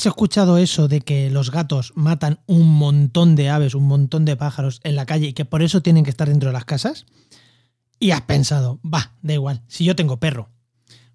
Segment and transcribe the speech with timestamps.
[0.00, 4.34] ¿Has escuchado eso de que los gatos matan un montón de aves, un montón de
[4.34, 7.04] pájaros en la calle y que por eso tienen que estar dentro de las casas?
[7.98, 10.48] Y has pensado, va, da igual, si yo tengo perro,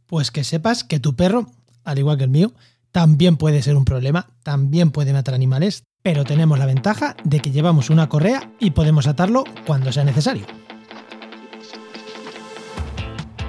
[0.05, 1.49] pues que sepas que tu perro,
[1.83, 2.53] al igual que el mío,
[2.91, 7.49] también puede ser un problema, también puede matar animales, pero tenemos la ventaja de que
[7.49, 10.45] llevamos una correa y podemos atarlo cuando sea necesario.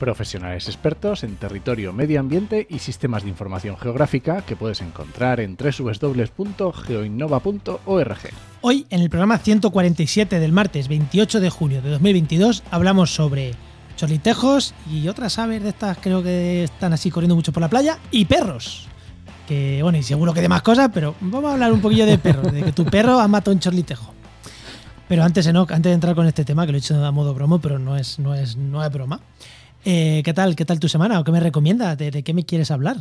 [0.00, 5.56] Profesionales expertos en territorio, medio ambiente y sistemas de información geográfica que puedes encontrar en
[5.56, 8.18] www.geoinnova.org.
[8.62, 13.54] Hoy, en el programa 147 del martes 28 de junio de 2022, hablamos sobre
[13.96, 17.98] chorlitejos y otras aves de estas creo que están así corriendo mucho por la playa
[18.10, 18.88] y perros.
[19.46, 22.18] Que bueno, y seguro que de más cosas, pero vamos a hablar un poquillo de
[22.18, 24.14] perros, de que tu perro ha matado un chorlitejo.
[25.08, 27.34] Pero antes, Enoch, antes de entrar con este tema, que lo he hecho a modo
[27.34, 29.20] bromo, pero no es, no es, no es broma.
[29.84, 30.56] Eh, ¿Qué tal?
[30.56, 31.20] ¿Qué tal tu semana?
[31.20, 31.96] ¿O qué me recomiendas?
[31.98, 32.98] ¿De, de qué me quieres hablar?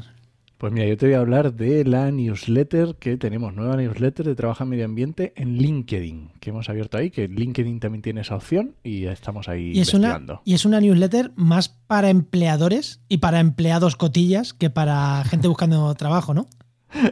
[0.59, 4.36] Pues mira, yo te voy a hablar de la newsletter que tenemos, nueva newsletter de
[4.36, 8.36] Trabaja en Medio Ambiente en LinkedIn, que hemos abierto ahí, que LinkedIn también tiene esa
[8.36, 13.19] opción y estamos ahí Y es, una, y es una newsletter más para empleadores y
[13.19, 16.49] para empleados cotillas que para gente buscando trabajo, ¿no?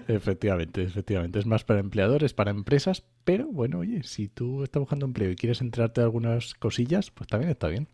[0.10, 1.40] Efectivamente, efectivamente.
[1.40, 5.38] Es más para empleadores, para empresas, pero bueno, oye, si tú estás buscando empleo y
[5.38, 7.88] quieres enterarte de algunas cosillas, pues también está bien.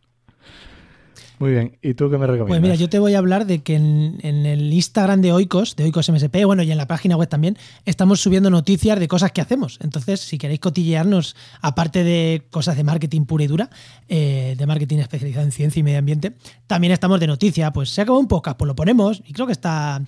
[1.40, 2.48] Muy bien, ¿y tú qué me recomiendas?
[2.48, 5.76] Pues mira, yo te voy a hablar de que en, en el Instagram de Oikos,
[5.76, 9.32] de Oikos MSP, bueno, y en la página web también, estamos subiendo noticias de cosas
[9.32, 9.80] que hacemos.
[9.82, 13.70] Entonces, si queréis cotillearnos, aparte de cosas de marketing pura y dura,
[14.10, 16.34] eh, de marketing especializado en ciencia y medio ambiente,
[16.68, 17.72] también estamos de noticia.
[17.72, 20.02] Pues se acabó un podcast, pues lo ponemos y creo que está,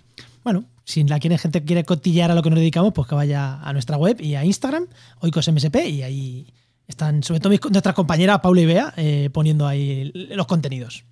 [0.44, 3.74] bueno, si la gente quiere cotillear a lo que nos dedicamos, pues que vaya a
[3.74, 4.88] nuestra web y a Instagram,
[5.20, 6.48] Oikos MSP, y ahí
[6.88, 11.04] están, sobre todo mis- nuestras compañeras Paula y Bea, eh, poniendo ahí los contenidos.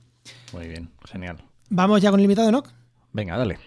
[0.54, 1.38] Muy bien, genial.
[1.70, 2.64] Vamos ya con el invitado, ¿no?
[3.12, 3.58] Venga, dale.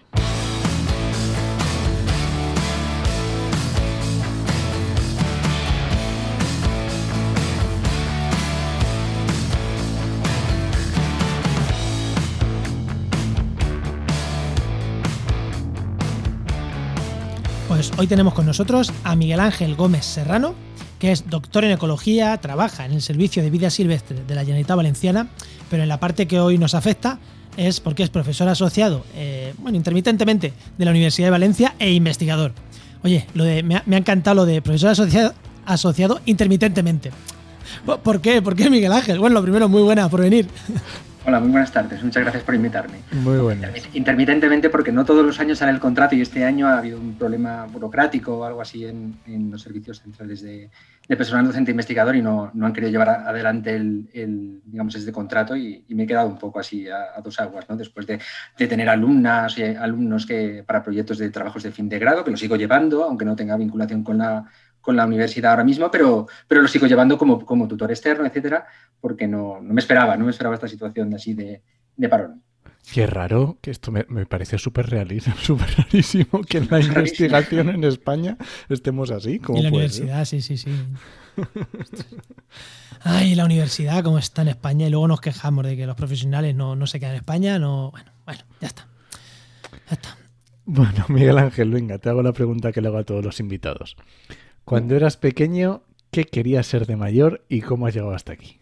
[17.67, 20.55] Pues hoy tenemos con nosotros a Miguel Ángel Gómez Serrano,
[20.99, 24.75] que es doctor en ecología, trabaja en el Servicio de Vida Silvestre de la Generalitat
[24.77, 25.27] Valenciana,
[25.69, 27.19] pero en la parte que hoy nos afecta
[27.55, 32.53] es porque es profesor asociado, eh, bueno, intermitentemente, de la Universidad de Valencia e investigador.
[33.03, 35.33] Oye, lo de, me, ha, me ha encantado lo de profesor asociado,
[35.65, 37.11] asociado intermitentemente.
[37.85, 38.41] ¿Por- ¿Por qué?
[38.41, 39.19] ¿Por qué Miguel Ángel?
[39.19, 40.47] Bueno, lo primero, muy buena por venir.
[41.27, 42.01] Hola, muy buenas tardes.
[42.01, 42.99] Muchas gracias por invitarme.
[43.11, 43.67] Muy bueno.
[43.91, 47.17] Intermitentemente, porque no todos los años sale el contrato y este año ha habido un
[47.17, 50.69] problema burocrático o algo así en, en los servicios centrales de,
[51.05, 54.95] de personal docente e investigador y no, no han querido llevar adelante el, el, digamos,
[54.95, 57.75] este contrato y, y me he quedado un poco así a, a dos aguas, ¿no?
[57.75, 58.21] Después de,
[58.57, 62.31] de tener alumnas y alumnos que para proyectos de trabajos de fin de grado, que
[62.31, 64.45] lo sigo llevando, aunque no tenga vinculación con la,
[64.87, 68.65] con la universidad ahora mismo, pero, pero lo sigo llevando como, como tutor externo, etcétera,
[69.01, 71.61] porque no, no me esperaba, no me esperaba esta situación así de,
[71.97, 72.41] de parón.
[72.93, 77.67] Qué raro, que esto me, me parece súper realísimo, súper rarísimo que en la investigación
[77.67, 78.37] en España
[78.69, 79.39] estemos así.
[79.39, 79.73] ¿Cómo Y la ser?
[79.73, 80.71] universidad, sí, sí, sí.
[83.01, 86.55] Ay, la universidad, como está en España, y luego nos quejamos de que los profesionales
[86.55, 87.91] no, no se quedan en España, no.
[87.91, 88.87] Bueno, bueno, ya está.
[89.89, 90.17] Ya está.
[90.63, 93.97] Bueno, Miguel Ángel, venga, te hago la pregunta que le hago a todos los invitados.
[94.67, 98.59] Cuando eras pequeño, ¿qué querías ser de mayor y cómo has llegado hasta aquí?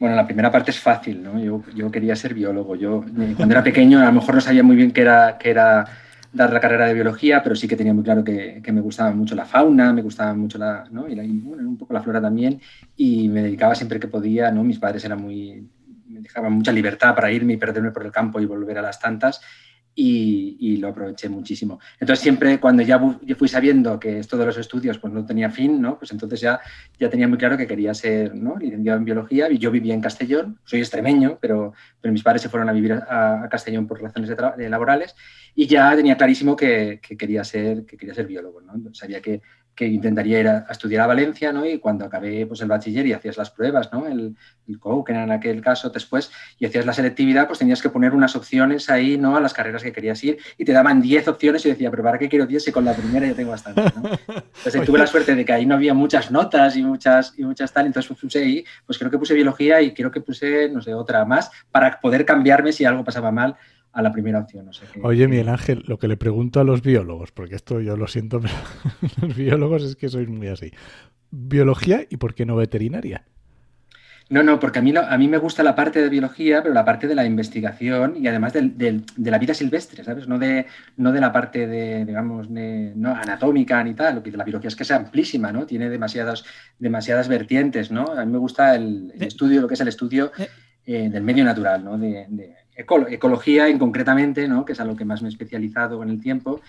[0.00, 1.38] Bueno, la primera parte es fácil, ¿no?
[1.38, 2.74] Yo, yo quería ser biólogo.
[2.74, 5.50] Yo, eh, cuando era pequeño, a lo mejor no sabía muy bien qué era, qué
[5.50, 5.84] era
[6.32, 9.12] dar la carrera de biología, pero sí que tenía muy claro que, que me gustaba
[9.12, 11.08] mucho la fauna, me gustaba mucho la, ¿no?
[11.08, 12.60] y un poco la flora también,
[12.96, 14.64] y me dedicaba siempre que podía, ¿no?
[14.64, 15.64] Mis padres eran muy,
[16.08, 18.98] me dejaban mucha libertad para irme y perderme por el campo y volver a las
[18.98, 19.40] tantas,
[20.00, 21.80] y, y lo aproveché muchísimo.
[21.98, 23.00] Entonces siempre cuando ya,
[23.36, 25.98] fui sabiendo que esto de los estudios pues no tenía fin, ¿no?
[25.98, 26.60] Pues entonces ya,
[27.00, 28.56] ya tenía muy claro que quería ser ¿no?
[28.56, 32.48] licenciado en biología y yo vivía en Castellón, soy extremeño, pero, pero mis padres se
[32.48, 35.16] fueron a vivir a, a Castellón por razones de laborales
[35.56, 38.94] y ya tenía clarísimo que, que quería ser, que quería ser biólogo, ¿no?
[38.94, 39.42] Sabía que,
[39.78, 41.64] que intentaría ir a, estudiar a Valencia, ¿no?
[41.64, 44.08] Y cuando acabé pues, el bachiller y hacías las pruebas, ¿no?
[44.08, 44.34] El,
[44.66, 48.12] el que era en aquel caso después, y hacías la selectividad, pues tenías que poner
[48.12, 49.36] unas opciones ahí, ¿no?
[49.36, 52.18] A las carreras que querías ir y te daban 10 opciones y decía, pero ¿para
[52.18, 54.10] qué quiero 10 si con la primera ya tengo bastante, ¿no?
[54.26, 57.72] Entonces tuve la suerte de que ahí no había muchas notas y muchas, y muchas
[57.72, 60.92] tal, entonces puse ahí, pues creo que puse biología y creo que puse, no sé,
[60.92, 63.56] otra más para poder cambiarme si algo pasaba mal
[63.92, 64.70] a la primera opción.
[65.02, 68.40] Oye, Miguel Ángel, lo que le pregunto a los biólogos, porque esto yo lo siento,
[68.40, 68.54] pero
[69.22, 70.72] los biólogos es que sois muy así.
[71.30, 73.24] ¿Biología y por qué no veterinaria?
[74.30, 76.84] No, no, porque a mí, a mí me gusta la parte de biología, pero la
[76.84, 80.28] parte de la investigación y además de, la vida silvestre, ¿sabes?
[80.28, 80.66] No de,
[80.98, 84.16] no de la parte de, digamos, no anatómica ni tal.
[84.16, 85.64] Lo que la biología es que es amplísima, ¿no?
[85.64, 86.44] Tiene demasiadas,
[86.78, 88.12] demasiadas vertientes, ¿no?
[88.12, 90.30] A mí me gusta el, estudio, lo que es el estudio
[90.84, 91.96] eh, del medio natural, ¿no?
[91.96, 94.64] De, ecología en concretamente, ¿no?
[94.64, 96.60] que es a lo que más me he especializado en el tiempo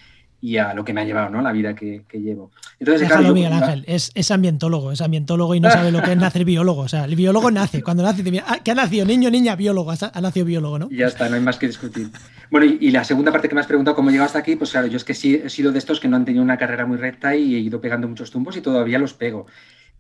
[0.42, 1.42] y a lo que me ha llevado ¿no?
[1.42, 2.52] la vida que, llevo.
[2.80, 6.46] Entonces, Déjalo, Miguel Ángel, es, ambientólogo, es ambientólogo y no sabe lo que es nacer
[6.46, 6.82] biólogo.
[6.82, 9.06] O sea, el biólogo nace, cuando nace, ah, ¿qué ha nacido?
[9.06, 10.88] Niño, niña, biólogo, ha nacido biólogo, ¿no?
[10.90, 12.10] Y ya está, no hay más que discutir.
[12.50, 14.56] Bueno, y, la segunda parte que me has preguntado, ¿cómo he llegado hasta aquí?
[14.56, 16.58] Pues claro, yo es que sí he sido de estos que no han tenido una
[16.58, 19.46] carrera muy recta y he ido pegando muchos tumbos y todavía los pego.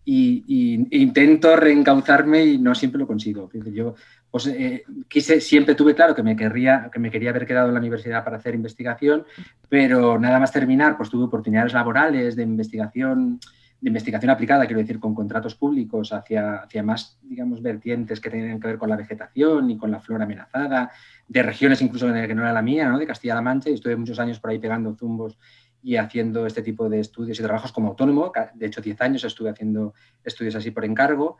[0.05, 3.49] Y, intento reencauzarme y no siempre lo consigo.
[3.71, 3.95] Yo
[4.31, 7.73] pues eh, quise, siempre tuve claro que me, querría, que me quería haber quedado en
[7.73, 9.25] la universidad para hacer investigación,
[9.67, 13.39] pero nada más terminar, pues tuve oportunidades laborales de investigación,
[13.81, 18.59] de investigación aplicada, quiero decir, con contratos públicos hacia, hacia más, digamos, vertientes que tenían
[18.59, 20.91] que ver con la vegetación y con la flora amenazada,
[21.27, 22.99] de regiones incluso que no era la mía, ¿no?
[22.99, 25.37] de Castilla-La Mancha, y estuve muchos años por ahí pegando zumbos
[25.81, 28.31] y haciendo este tipo de estudios y trabajos como autónomo.
[28.53, 29.93] De hecho, 10 años estuve haciendo
[30.23, 31.37] estudios así por encargo.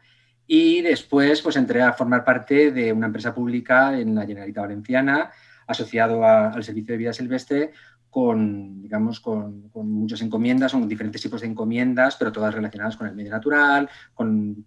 [0.48, 5.32] Y después pues entré a formar parte de una empresa pública en la Generalitat Valenciana,
[5.68, 7.72] asociado al Servicio de Vida Silvestre,
[8.10, 13.14] con, digamos, con, muchas encomiendas, son diferentes tipos de encomiendas, pero todas relacionadas con el
[13.14, 14.66] medio natural, con,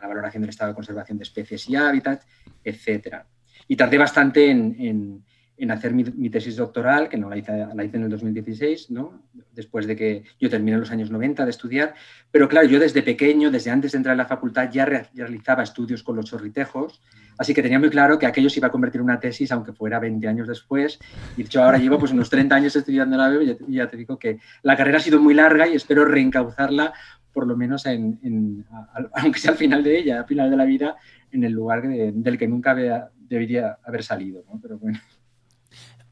[0.00, 2.26] la valoración del estado de conservación de especies y hábitats,
[2.62, 3.24] etc.
[3.66, 5.24] Y tardé bastante en
[5.70, 9.22] hacer mi, tesis doctoral, que no la hice, la hice en el 2016, ¿no?
[9.52, 11.94] después de que yo terminé en los años 90 de estudiar.
[12.30, 16.02] Pero claro, yo desde pequeño, desde antes de entrar en la facultad, ya, realizaba estudios
[16.02, 17.00] con los chorritejos,
[17.38, 19.72] así que tenía muy claro que aquello se iba a convertir en una tesis, aunque
[19.72, 20.98] fuera 20 años después.
[21.36, 23.96] Y de hecho ahora llevo pues, unos 30 años estudiando la BEB y ya, te
[23.96, 26.92] digo que la carrera ha sido muy larga y espero reencauzarla,
[27.32, 28.64] por lo menos, en,
[29.14, 30.96] aunque sea al final de ella, al final de la vida,
[31.30, 34.44] en el lugar del que nunca debería haber salido.
[34.48, 34.60] ¿no?
[34.60, 34.98] Pero bueno.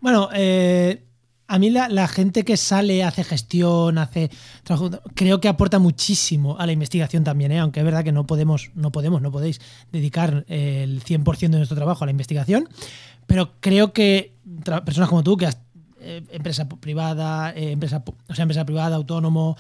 [0.03, 1.07] Bueno, eh,
[1.47, 4.33] a mí la, gente que sale, hace gestión, hace
[4.65, 7.61] trabajo, creo que aporta muchísimo a la investigación también, ¿eh?
[7.61, 9.61] aunque es verdad que no podemos, no podemos, no podéis
[9.93, 12.69] dedicar el 100% de nuestro trabajo a la investigación,
[13.29, 14.35] pero creo que
[14.85, 15.59] personas como tú, que has
[16.01, 19.57] eh, empresa privada, empresa, o sea, empresa privada, autónomo,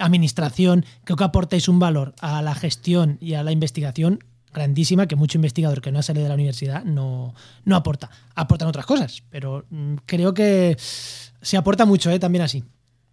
[0.00, 4.18] administración, creo que aportáis un valor a la gestión y a la investigación
[4.54, 7.34] grandísima que mucho investigador que no ha salido de la universidad no,
[7.64, 8.10] no aporta.
[8.34, 12.18] Aportan otras cosas, pero mm, creo que se aporta mucho ¿eh?
[12.18, 12.64] también así.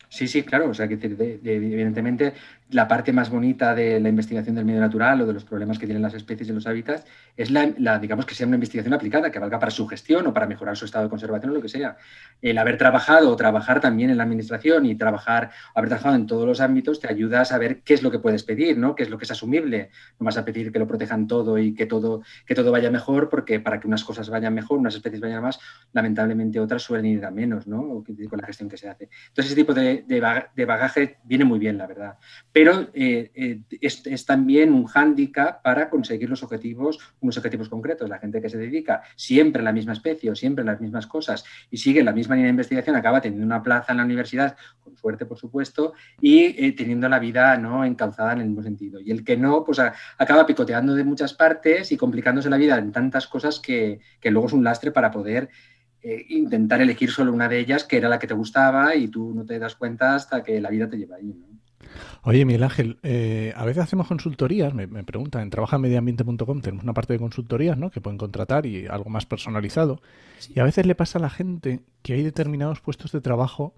[0.08, 0.70] Sí, sí, claro.
[0.70, 2.34] O sea, que evidentemente
[2.72, 5.86] la parte más bonita de la investigación del medio natural o de los problemas que
[5.86, 9.40] tienen las especies y los hábitats es la, digamos, que sea una investigación aplicada, que
[9.40, 11.98] valga para su gestión o para mejorar su estado de conservación o lo que sea.
[12.42, 16.48] El haber trabajado o trabajar también en la administración y trabajar, haber trabajado en todos
[16.48, 18.96] los ámbitos te ayuda a saber qué es lo que puedes pedir, ¿no?
[18.96, 19.90] Qué es lo que es asumible.
[20.20, 23.30] No vas a pedir que lo protejan todo y que todo, que todo vaya mejor,
[23.30, 25.60] porque para que unas cosas vayan mejor, unas especies vayan más,
[25.94, 28.04] lamentablemente otras suelen ir a menos, ¿no?
[28.30, 29.10] Con la gestión que se hace.
[29.28, 32.18] Entonces, ese tipo de, de bagaje viene muy bien, la verdad
[32.70, 38.10] eh, eh, es, también un hándicap para conseguir los objetivos, unos objetivos concretos.
[38.10, 41.08] La gente que se dedica siempre a la misma especie o siempre a las mismas
[41.08, 44.56] cosas y sigue la misma línea de investigación acaba teniendo una plaza en la universidad,
[44.84, 47.86] con suerte por supuesto, y eh, teniendo la vida ¿no?
[47.86, 49.00] encauzada en el mismo sentido.
[49.00, 52.92] Y el que no, pues acaba picoteando de muchas partes y complicándose la vida en
[52.92, 55.50] tantas cosas que, que luego es un lastre para poder
[56.30, 59.46] intentar elegir solo una de ellas, que era la que te gustaba, y tú no
[59.46, 61.32] te das cuenta hasta que la vida te lleva ahí.
[62.24, 67.14] Oye, Miguel Ángel, eh, a veces hacemos consultorías, me, preguntan, en trabajamediambiente.com tenemos una parte
[67.14, 67.90] de consultorías, ¿no?
[67.90, 70.02] Que pueden contratar y algo más personalizado.
[70.54, 73.74] Y a veces le pasa a la gente que hay determinados puestos de trabajo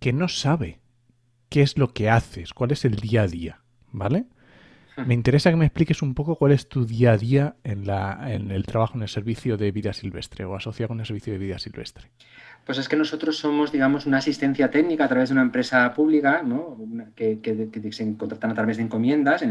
[0.00, 0.80] que no sabe
[1.48, 3.60] qué es lo que haces, cuál es el día a día,
[3.92, 4.26] ¿vale?
[5.06, 8.32] Me interesa que me expliques un poco cuál es tu día a día en, la,
[8.32, 11.38] en el trabajo en el servicio de vida silvestre o asociado con el servicio de
[11.38, 12.10] vida silvestre.
[12.70, 16.40] Pues es que nosotros somos, digamos, una asistencia técnica a través de una empresa pública,
[16.44, 16.78] ¿no?
[17.16, 17.40] que,
[17.90, 19.42] se contratan a través de encomiendas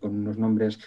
[0.00, 0.78] con unos nombres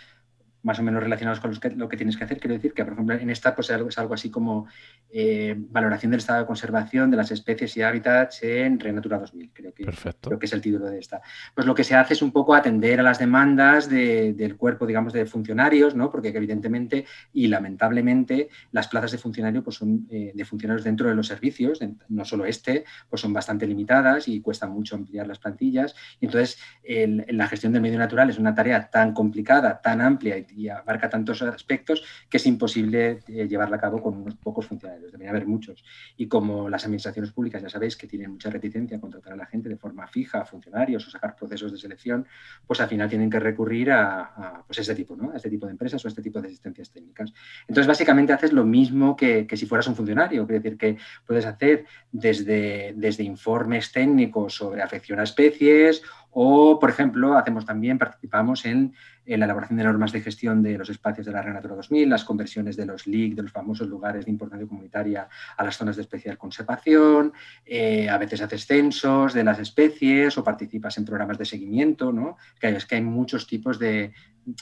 [0.63, 2.39] más o menos relacionados con lo que tienes que hacer.
[2.39, 4.67] Quiero decir que, por ejemplo, en esta pues, es algo así como
[5.11, 9.73] eh, valoración del estado de conservación de las especies y hábitats en Renatura 2000, creo
[9.73, 9.85] que,
[10.21, 11.21] creo que es el título de esta.
[11.53, 15.13] Pues lo que se hace es un poco atender a las demandas del cuerpo, digamos,
[15.13, 16.09] de funcionarios, ¿no?
[16.09, 21.15] porque evidentemente y lamentablemente las plazas de funcionario pues, son eh, de funcionarios dentro de
[21.15, 25.95] los servicios, no solo este, pues son bastante limitadas y cuesta mucho ampliar las plantillas.
[26.19, 30.43] Y entonces, la gestión del medio natural es una tarea tan complicada, tan amplia y
[30.55, 35.11] y abarca tantos aspectos que es imposible eh, llevarla a cabo con unos pocos funcionarios,
[35.11, 35.83] debería haber muchos.
[36.17, 39.45] Y como las administraciones públicas ya sabéis que tienen mucha reticencia a contratar a la
[39.45, 42.25] gente de forma fija, a funcionarios o sacar procesos de selección,
[42.65, 45.33] pues al final tienen que recurrir a, pues este tipo, ¿no?
[45.33, 47.33] este tipo de empresas o a este tipo de asistencias técnicas.
[47.67, 51.45] Entonces, básicamente haces lo mismo que, que si fueras un funcionario, quiere decir que puedes
[51.45, 58.65] hacer desde, desde informes técnicos sobre afección a especies o, por ejemplo, hacemos también, participamos
[58.65, 58.93] en,
[59.25, 62.75] la elaboración de normas de gestión de los espacios de la Renatura 2000, las conversiones
[62.75, 66.37] de los LIC, de los famosos lugares de importancia comunitaria, a las zonas de especial
[66.37, 67.33] conservación.
[67.65, 72.37] Eh, a veces haces censos de las especies o participas en programas de seguimiento, ¿no?
[72.61, 74.13] Es que hay muchos tipos de,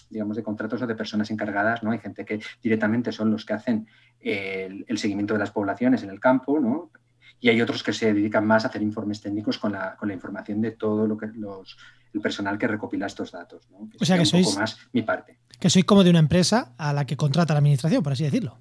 [0.09, 1.91] digamos, de contratos o de personas encargadas, ¿no?
[1.91, 3.87] Hay gente que directamente son los que hacen
[4.19, 6.91] el, el seguimiento de las poblaciones en el campo, ¿no?
[7.39, 10.13] Y hay otros que se dedican más a hacer informes técnicos con la, con la
[10.13, 11.77] información de todo lo que los,
[12.13, 13.67] el personal que recopila estos datos.
[13.99, 15.39] o sea que sois, poco más mi parte.
[15.59, 18.57] Que sois como de una empresa a la que contrata la administración, por así decirlo.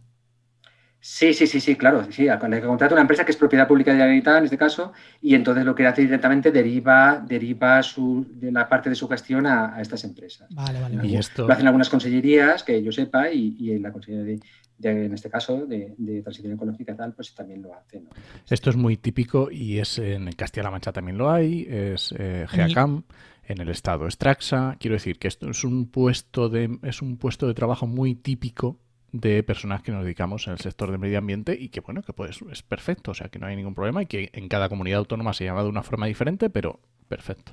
[1.11, 2.07] Sí, sí, sí, sí, claro.
[2.13, 4.93] Sí, la que contrata una empresa que es propiedad pública de Habitat, en este caso,
[5.23, 9.47] y entonces lo que hace directamente deriva, deriva su, de la parte de su gestión
[9.47, 10.47] a, estas empresas.
[10.51, 11.07] Vale, vale.
[11.07, 11.47] Y esto...
[11.47, 14.39] Lo hacen algunas consellerías, que yo sepa, y, y la Consellería
[14.77, 18.03] de, en este caso, de, transición ecológica tal, pues también lo hace.
[18.51, 23.05] Esto es muy típico y es en Castilla-La Mancha también lo hay, es eh, GEACAM,
[23.45, 24.77] en el estado es Traxa.
[24.79, 28.79] Quiero decir que esto es un puesto de, es un puesto de trabajo muy típico
[29.13, 32.13] de personas que nos dedicamos en el sector del medio ambiente y que bueno, que
[32.13, 34.99] pues es perfecto, o sea que no hay ningún problema y que en cada comunidad
[34.99, 37.53] autónoma se llama de una forma diferente, pero perfecto.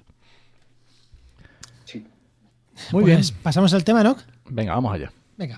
[1.85, 2.05] Sí.
[2.91, 3.39] Muy pues bien.
[3.41, 4.17] ¿Pasamos al tema, ¿no?
[4.50, 5.12] Venga, vamos allá.
[5.38, 5.57] Venga.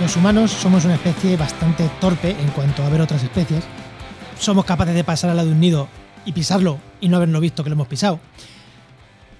[0.00, 3.62] Los humanos somos una especie bastante torpe en cuanto a ver otras especies.
[4.38, 5.88] Somos capaces de pasar al lado de un nido
[6.24, 8.18] y pisarlo y no haberlo visto que lo hemos pisado.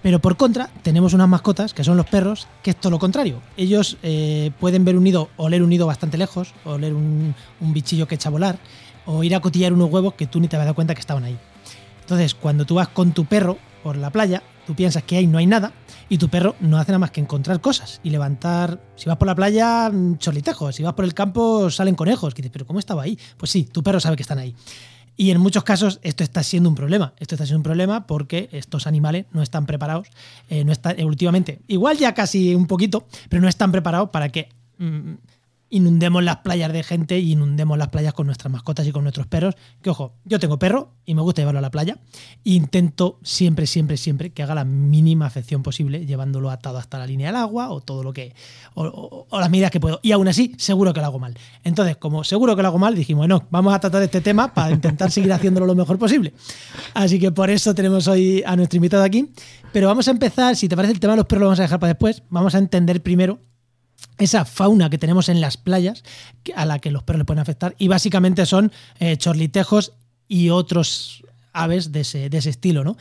[0.03, 3.41] Pero por contra, tenemos unas mascotas, que son los perros, que es todo lo contrario.
[3.57, 7.35] Ellos eh, pueden ver un nido, o leer un nido bastante lejos, o leer un,
[7.61, 8.59] un, bichillo que echa a volar,
[9.07, 11.25] o ir a cotillar unos huevos que tú ni te habías dado cuenta que estaban
[11.25, 11.39] ahí.
[12.03, 15.39] Entonces, cuando tú vas con tu perro por la playa, tú piensas que ahí no
[15.39, 15.73] hay nada,
[16.09, 18.81] y tu perro no hace nada más que encontrar cosas y levantar.
[18.97, 20.75] Si vas por la playa, mm, chorlitejos.
[20.75, 22.35] Si vas por el campo, salen conejos.
[22.35, 23.19] Pero ¿cómo estaba ahí?
[23.37, 24.55] Pues sí, tu perro sabe que están ahí.
[25.17, 27.13] Y en muchos casos esto está siendo un problema.
[27.19, 30.09] Esto está siendo un problema porque estos animales no están preparados,
[30.49, 34.49] eh, no están evolutivamente, igual ya casi un poquito, pero no están preparados para que
[34.79, 35.13] mm,
[35.71, 39.27] inundemos las playas de gente y inundemos las playas con nuestras mascotas y con nuestros
[39.27, 39.55] perros.
[39.81, 41.99] Que ojo, yo tengo perro y me gusta llevarlo a la playa.
[42.45, 47.29] Intento siempre, siempre, siempre que haga la mínima afección posible, llevándolo atado hasta la línea
[47.29, 48.35] del agua o todo lo que.
[48.75, 50.01] o, las medidas que puedo.
[50.03, 51.39] Y aún así, seguro que lo hago mal.
[51.63, 54.73] Entonces, como seguro que lo hago mal, dijimos, bueno, vamos a tratar este tema para
[54.73, 56.35] intentar seguir haciéndolo lo mejor posible.
[56.95, 59.33] Así que por eso tenemos hoy a nuestro invitado aquí.
[59.73, 61.63] Pero vamos a empezar, si te parece el tema de los perros lo vamos a
[61.63, 62.25] dejar para después.
[62.29, 63.39] Vamos a entender primero
[64.21, 66.05] esa fauna que tenemos en las playas
[66.55, 69.95] a la que los perros le pueden afectar y básicamente son eh, chorlitejos
[70.29, 72.97] y otros aves de ese, estilo, ¿no?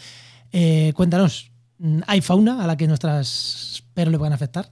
[0.52, 1.52] Eh, cuéntanos,
[2.08, 4.70] ¿hay fauna a la que nuestros perros le pueden afectar?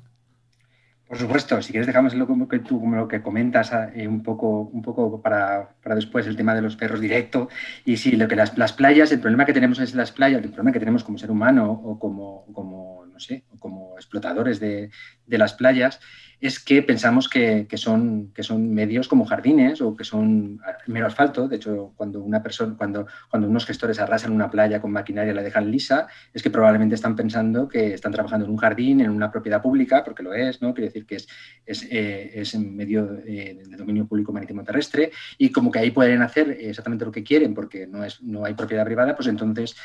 [1.07, 4.81] Por supuesto, si quieres dejamos lo que tú lo que comentas eh, un poco, un
[4.81, 7.47] poco para, después el tema de los perros directo.
[7.85, 10.73] Y sí, lo que las, playas, el problema que tenemos es las playas, el problema
[10.73, 14.89] que tenemos como ser humano o como, como no sé, como explotadores de,
[15.25, 16.01] de las playas
[16.39, 21.47] es que pensamos que, son, que son medios como jardines o que son mero asfalto.
[21.47, 25.35] De hecho, cuando una persona, cuando, cuando unos gestores arrasan una playa con maquinaria y
[25.35, 29.09] la dejan lisa, es que probablemente están pensando que están trabajando en un jardín, en
[29.09, 30.73] una propiedad pública, porque lo es, ¿no?
[30.73, 31.27] Quiere decir que es,
[31.65, 36.21] es, eh, en medio eh, de dominio público marítimo terrestre, y como que ahí pueden
[36.21, 39.75] hacer exactamente lo que quieren, porque no, es, no hay propiedad privada, pues entonces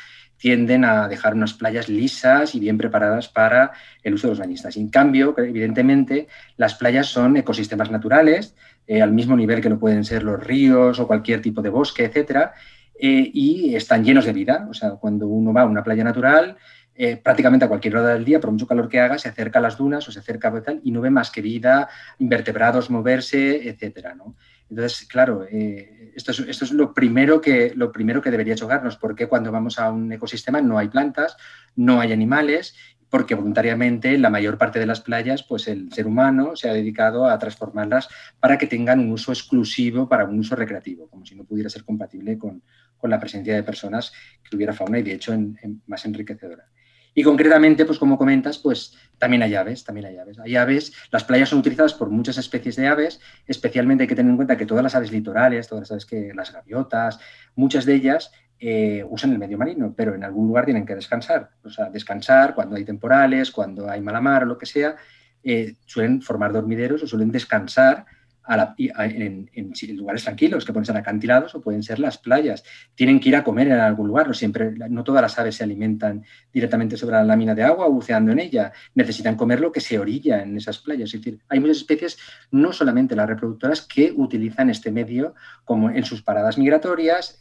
[0.43, 3.71] tienden a dejar unas playas lisas y bien preparadas para
[4.03, 4.75] el uso de los bañistas.
[4.75, 8.53] En cambio, evidentemente, las playas son ecosistemas naturales,
[8.85, 12.03] eh, al mismo nivel que lo pueden ser los ríos o cualquier tipo de bosque,
[12.03, 12.51] etcétera,
[12.99, 14.67] eh, y están llenos de vida.
[14.69, 16.57] O sea, cuando uno va a una playa natural,
[16.93, 19.61] eh, prácticamente a cualquier hora del día, por mucho calor que haga, se acerca a
[19.61, 21.87] las dunas o se acerca a tal y no ve más que vida,
[22.19, 24.35] invertebrados moverse, etcétera, ¿no?
[24.73, 29.51] Entonces, claro, eh, esto, es, lo primero, que, lo primero que debería chocarnos, porque cuando
[29.51, 31.37] vamos a un ecosistema no hay plantas,
[31.75, 32.75] no hay animales,
[33.07, 37.27] porque voluntariamente la mayor parte de las playas, pues el ser humano se ha dedicado
[37.27, 41.43] a transformarlas para que tengan un uso exclusivo para un uso recreativo, como si no
[41.43, 42.63] pudiera ser compatible con,
[42.97, 44.11] con la presencia de personas
[44.41, 45.37] que hubiera fauna y de hecho
[45.85, 46.65] más enriquecedora.
[47.13, 50.39] Y concretamente, pues como comentas, pues también hay aves, también hay aves.
[50.39, 54.31] Hay aves, las playas son utilizadas por muchas especies de aves, especialmente hay que tener
[54.31, 57.19] en cuenta que todas las aves litorales, todas las aves que las gaviotas,
[57.55, 61.51] muchas de ellas eh, usan el medio marino, pero en algún lugar tienen que descansar.
[61.63, 64.95] O sea, descansar cuando hay temporales, cuando hay mala mar o lo que sea,
[65.43, 68.05] eh, suelen formar dormideros o suelen descansar
[68.47, 69.49] en,
[69.95, 72.63] lugares tranquilos, que pueden ser acantilados o pueden ser las playas.
[72.95, 75.63] Tienen que ir a comer en algún lugar, no, siempre, no todas las aves se
[75.63, 78.71] alimentan directamente sobre la lámina de agua o buceando en ella.
[78.95, 81.13] Necesitan comer lo que se orilla en esas playas.
[81.13, 82.17] Es decir, hay muchas especies,
[82.51, 87.37] no solamente las reproductoras, que utilizan este medio como en sus paradas migratorias,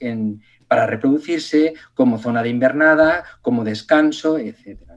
[0.68, 4.91] para reproducirse, como zona de invernada, como descanso, etcétera.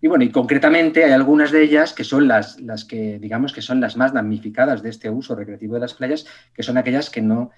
[0.00, 3.62] Y bueno, y concretamente hay algunas de ellas que son las, las que, digamos, que
[3.62, 7.22] son las más damnificadas de este uso recreativo de las playas, que son aquellas que
[7.22, 7.50] no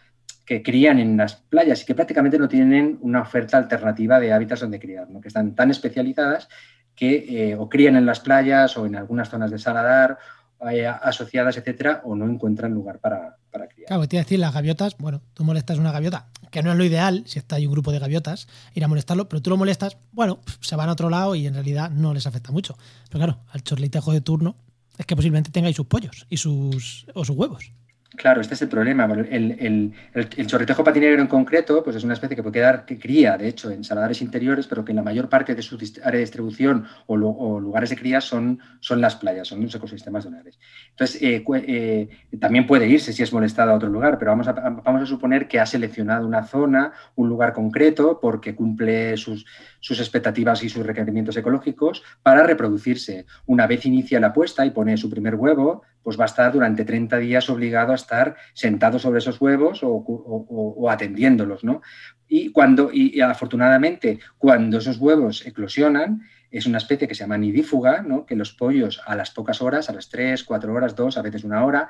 [0.47, 4.63] que crían en las playas y que prácticamente no tienen una oferta alternativa de hábitats
[4.63, 6.49] donde criar, que están tan especializadas
[6.97, 10.19] que eh, o crían en las playas o en algunas zonas de saladar
[10.61, 13.89] asociadas, etcétera, o no encuentran lugar para, para criar.
[13.89, 16.77] Claro, te iba a decir, las gaviotas, bueno, tú molestas una gaviota, que no es
[16.77, 19.57] lo ideal, si está ahí un grupo de gaviotas, ir a molestarlo, pero tú lo
[19.57, 22.77] molestas, bueno, se van a otro lado y en realidad no les afecta mucho.
[23.09, 24.57] Pero claro, al chorlitejo de turno
[24.99, 27.73] es que posiblemente tengáis sus pollos y sus, o sus huevos.
[28.17, 29.05] Claro, este es el problema.
[29.05, 32.99] El, el, el, chorritejo patinegro en concreto, pues es una especie que puede quedar, que
[32.99, 36.19] cría, de hecho, en saladares interiores, pero que en la mayor parte de su área
[36.19, 40.59] de distribución o, lugares de cría son, son las playas, son los ecosistemas donares.
[40.91, 42.09] Entonces, eh, eh,
[42.41, 45.47] también puede irse si es molestado a otro lugar, pero vamos a, vamos a suponer
[45.47, 49.47] que ha seleccionado una zona, un lugar concreto, porque cumple sus,
[49.79, 53.27] sus expectativas y sus requerimientos ecológicos para reproducirse.
[53.47, 56.85] Una vez inicia la puesta y pone su primer huevo, pues va a estar durante
[56.85, 61.83] 30 días obligado a estar sentado sobre esos huevos o, atendiéndolos, ¿no?
[62.29, 68.03] Y, cuando, y, afortunadamente, cuando esos huevos eclosionan, es una especie que se llama nidífuga,
[68.03, 68.27] ¿no?
[68.27, 71.45] que los pollos a las pocas horas, a las 3, 4 horas, 2, a veces
[71.45, 71.89] una hora,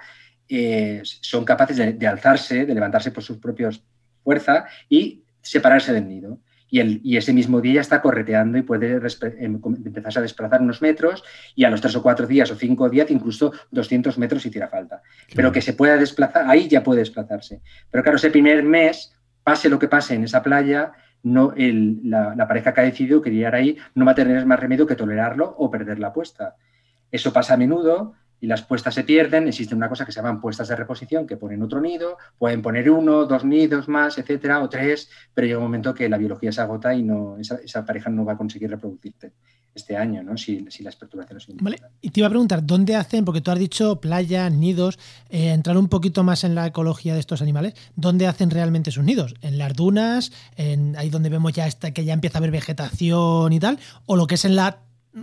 [0.48, 3.82] eh, son capaces de, alzarse, de levantarse por sus propios
[4.22, 6.40] fuerza y separarse del nido
[6.70, 9.00] y, ese mismo día ya está correteando y puede
[9.38, 12.88] em, empezar a desplazar unos metros y a los tres o cuatro días o cinco
[12.88, 15.02] días incluso 200 metros si tira falta.
[15.34, 17.60] Pero que se pueda desplazar, ahí ya puede desplazarse.
[17.90, 22.48] Pero claro, ese primer mes, pase lo que pase en esa playa, no, la, la,
[22.48, 25.70] pareja que ha decidido criar ahí no va a tener más remedio que tolerarlo o
[25.70, 26.56] perder la apuesta.
[27.10, 30.40] Eso pasa a menudo y las puestas se pierden, existe una cosa que se llaman
[30.40, 34.68] puestas de reposición, que ponen otro nido, pueden poner uno, dos nidos más, etcétera, o
[34.68, 38.24] tres, pero llega un momento que la biología se agota y no, esa, pareja no
[38.24, 39.32] va a conseguir reproducirse
[39.72, 40.36] este año, ¿no?
[40.36, 41.80] si, las perturbaciones son vale.
[42.00, 44.98] Y te iba a preguntar, ¿dónde hacen, porque tú has dicho playa, nidos,
[45.28, 49.04] eh, entrar un poquito más en la ecología de estos animales, ¿dónde hacen realmente sus
[49.04, 49.34] nidos?
[49.42, 50.32] ¿En las dunas?
[50.56, 53.78] En, ahí donde vemos ya esta, que ya empieza a haber vegetación y tal?
[54.06, 54.78] ¿O lo que es en la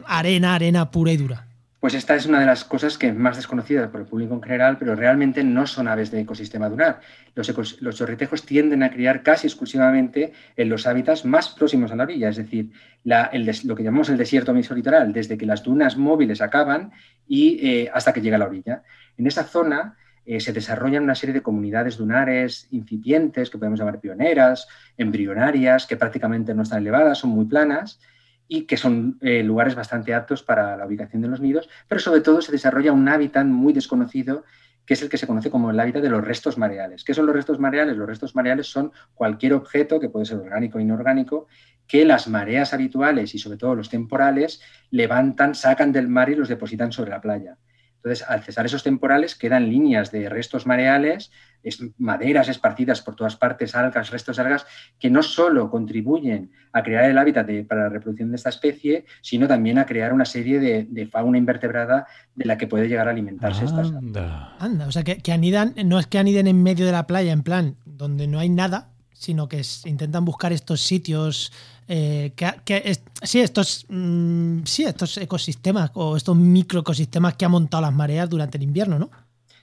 [0.05, 1.46] arena, arena pura y dura?
[1.79, 4.77] Pues esta es una de las cosas que más desconocida por el público en general,
[4.79, 7.01] pero realmente no son aves de ecosistema dunar.
[7.35, 12.03] Los, los chorritejos tienden a criar casi exclusivamente en los hábitats más próximos a la
[12.03, 12.71] orilla, es decir,
[13.03, 16.91] lo que llamamos el desierto mesolitoral, desde que las dunas móviles acaban
[17.27, 18.81] y eh, hasta que llega a la orilla.
[19.15, 23.99] En esa zona eh, se desarrollan una serie de comunidades dunares incipientes, que podemos llamar
[23.99, 27.99] pioneras, embrionarias, que prácticamente no están elevadas, son muy planas,
[28.47, 32.21] y que son eh, lugares bastante aptos para la ubicación de los nidos, pero sobre
[32.21, 34.43] todo se desarrolla un hábitat muy desconocido
[34.87, 37.03] que es el que se conoce como el hábitat de los restos mareales.
[37.03, 37.97] ¿Qué son los restos mareales?
[37.97, 41.47] Los restos mareales son cualquier objeto, que puede ser orgánico o inorgánico,
[41.85, 46.47] que las mareas habituales y sobre todo los temporales levantan, sacan del mar y los
[46.47, 47.57] depositan sobre la playa.
[47.97, 51.31] Entonces, al cesar esos temporales, quedan líneas de restos mareales,
[51.97, 54.65] maderas esparcidas por todas partes, algas, restos de algas,
[54.99, 59.47] que no solo contribuyen a crear el hábitat para la reproducción de esta especie, sino
[59.47, 63.65] también a crear una serie de, fauna invertebrada de la que puede llegar a alimentarse
[63.65, 64.55] esta Anda.
[64.59, 67.31] Anda, o sea, que, que, anidan, no es que aniden en medio de la playa,
[67.31, 71.51] en plan, donde no hay nada, sino que intentan buscar estos sitios
[71.87, 77.93] eh, que, sí, estos, mm, sí, estos ecosistemas o estos microecosistemas que han montado las
[77.93, 79.09] mareas durante el invierno, ¿no?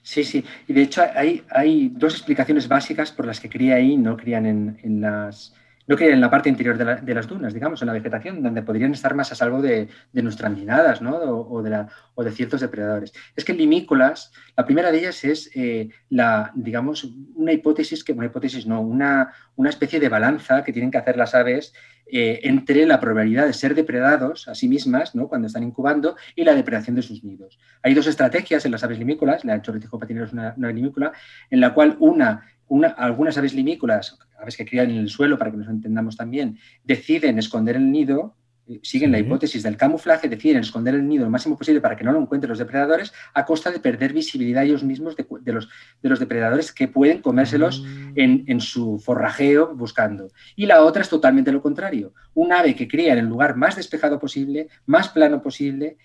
[0.03, 0.45] Sí, sí.
[0.69, 4.47] Y de hecho hay, hay dos explicaciones básicas por las que cría ahí, no crían
[4.47, 5.55] en, las,
[5.87, 8.93] no crían en la parte interior de, las dunas, digamos, en la vegetación, donde podrían
[8.93, 11.17] estar más a salvo de, nuestras miradas ¿no?
[11.17, 13.13] o, de la, o, de ciertos depredadores.
[13.37, 18.27] Es que limícolas, la primera de ellas es eh, la, digamos, una hipótesis, que una
[18.27, 21.75] hipótesis no, una, una especie de balanza que tienen que hacer las aves
[22.07, 25.27] eh, entre la probabilidad de ser depredados a sí mismas ¿no?
[25.27, 27.59] cuando están incubando y la depredación de sus nidos.
[27.83, 31.13] Hay dos estrategias en las aves limícolas, la chorritijo patinero es una, una limícola,
[31.49, 35.51] en la cual una, una, algunas aves limícolas, aves que crían en el suelo, para
[35.51, 40.63] que nos entendamos también, deciden esconder el nido eh, siguen la hipótesis del camuflaje, deciden
[40.63, 43.71] esconder el nido lo máximo posible para que no lo encuentren los depredadores, a costa
[43.71, 45.69] de perder visibilidad ellos mismos de, los,
[46.03, 48.13] de los, depredadores que pueden comérselos ah.
[48.17, 50.31] en, su forrajeo buscando.
[50.57, 53.77] Y la otra es totalmente lo contrario, un ave que cría en el lugar más
[53.77, 55.99] despejado posible, más plano posible,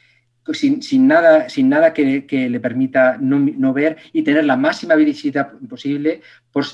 [0.53, 6.21] sin, nada, sin nada que, le permita no, ver y tener la máxima visibilidad posible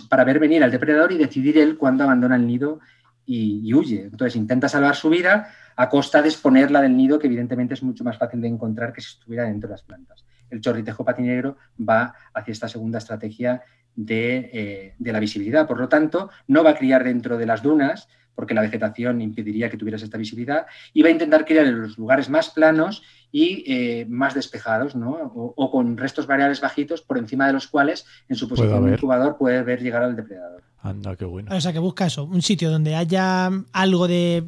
[0.09, 2.79] para ver venir al depredador y decidir él cuándo abandona el nido
[3.25, 4.03] y, y huye.
[4.03, 8.03] Entonces intenta salvar su vida a costa de exponerla del nido, que evidentemente es mucho
[8.03, 10.23] más fácil de encontrar que si estuviera dentro de las plantas.
[10.49, 13.61] El chorritejo patinegro va hacia esta segunda estrategia
[13.97, 15.67] eh, de, la visibilidad.
[15.67, 19.69] Por lo tanto, no va a criar dentro de las dunas, porque la vegetación impediría
[19.69, 23.63] que tuvieras esta visibilidad, y va a intentar criar en los lugares más planos y
[23.67, 25.11] eh, más despejados, ¿no?
[25.35, 29.37] O, con restos variables bajitos por encima de los cuales en su posición de incubador
[29.37, 30.61] puede ver llegar al depredador.
[30.81, 31.55] Anda, qué bueno.
[31.55, 34.43] O sea, que busca eso, un sitio donde haya algo de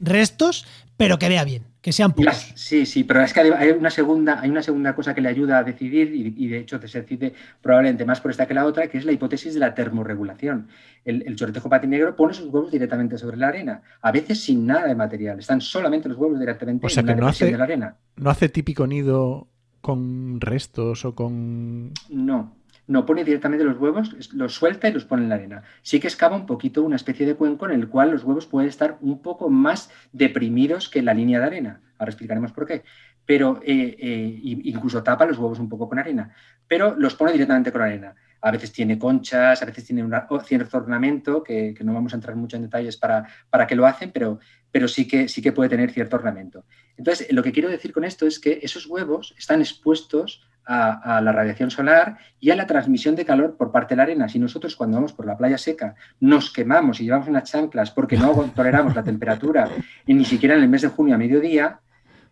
[0.00, 0.66] restos,
[0.96, 2.52] pero que vea bien, que sean pocos.
[2.54, 5.58] Sí, sí, pero es que hay una segunda, hay una segunda cosa que le ayuda
[5.58, 8.98] a decidir, y, de hecho se decide probablemente más por esta que la otra, que
[8.98, 10.68] es la hipótesis de la termorregulación.
[11.04, 14.86] El, el chorretejo patinegro pone sus huevos directamente sobre la arena, a veces sin nada
[14.86, 17.96] de material, están solamente los huevos directamente en la no de la arena.
[18.16, 19.48] No hace típico nido
[19.80, 21.92] con restos o con.
[22.10, 22.54] No,
[22.90, 25.62] no pone directamente los huevos, los suelta y los pone en la arena.
[25.80, 28.68] Sí que excava un poquito una especie de cuenco en el cual los huevos pueden
[28.68, 31.80] estar un poco más deprimidos que la línea de arena.
[31.98, 32.82] Ahora explicaremos por qué.
[33.24, 36.34] Pero eh, eh, incluso tapa los huevos un poco con arena.
[36.66, 38.16] Pero los pone directamente con arena.
[38.40, 42.36] A veces tiene conchas, a veces tiene un cierto ornamento, que, no vamos a entrar
[42.36, 44.38] mucho en detalles para, para qué lo hacen, pero,
[44.70, 46.64] pero sí, que, sí que puede tener cierto ornamento.
[46.96, 51.32] Entonces, lo que quiero decir con esto es que esos huevos están expuestos a, la
[51.32, 54.28] radiación solar y a la transmisión de calor por parte de la arena.
[54.28, 58.16] Si nosotros cuando vamos por la playa seca nos quemamos y llevamos unas chanclas porque
[58.16, 59.68] no toleramos la temperatura
[60.06, 61.80] y ni siquiera en el mes de junio a mediodía,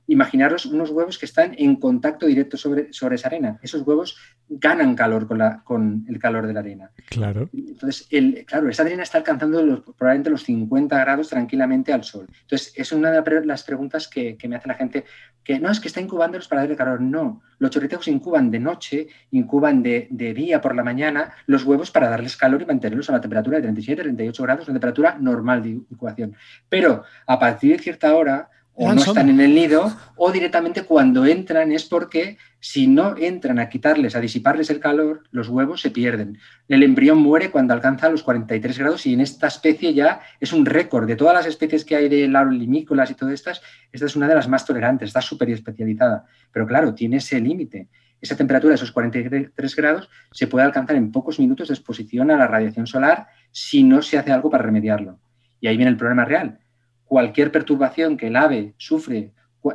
[0.08, 3.58] imaginaros unos huevos que están en contacto directo sobre, sobre esa arena.
[3.62, 4.16] Esos huevos
[4.48, 6.90] ganan calor con, la, con el calor de la arena.
[7.10, 7.50] Claro.
[7.52, 12.26] Entonces, el, claro, esa arena está alcanzando probablemente los 50 grados tranquilamente al sol.
[12.40, 15.04] Entonces, es una de las preguntas que, me hace la gente,
[15.44, 17.02] que no es que está incubándolos para darle calor.
[17.02, 21.90] No, los chorritejos incuban de noche, incuban de, de día por la mañana los huevos
[21.90, 25.62] para darles calor y mantenerlos a la temperatura de 37, 38 grados, una temperatura normal
[25.62, 26.34] de incubación.
[26.70, 28.48] Pero a partir de cierta hora,
[28.80, 33.58] o no están en el nido, o directamente cuando entran es porque si no entran
[33.58, 36.38] a quitarles, a disiparles el calor, los huevos se pierden.
[36.68, 40.64] El embrión muere cuando alcanza los 43 grados y en esta especie ya es un
[40.64, 41.08] récord.
[41.08, 43.60] De todas las especies que hay de limícolas y todas estas,
[43.90, 46.26] esta es una de las más tolerantes, está súper especializada.
[46.52, 47.88] Pero claro, tiene ese límite.
[48.20, 52.36] Esa temperatura de esos 43 grados se puede alcanzar en pocos minutos de exposición a
[52.36, 55.18] la radiación solar si no se hace algo para remediarlo.
[55.60, 56.60] Y ahí viene el problema real
[57.08, 59.32] cualquier perturbación que el ave sufre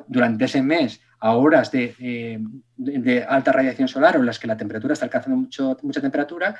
[0.08, 2.56] durante ese mes a horas de,
[3.28, 6.56] alta radiación solar o en las que la temperatura está alcanzando mucho, mucha temperatura,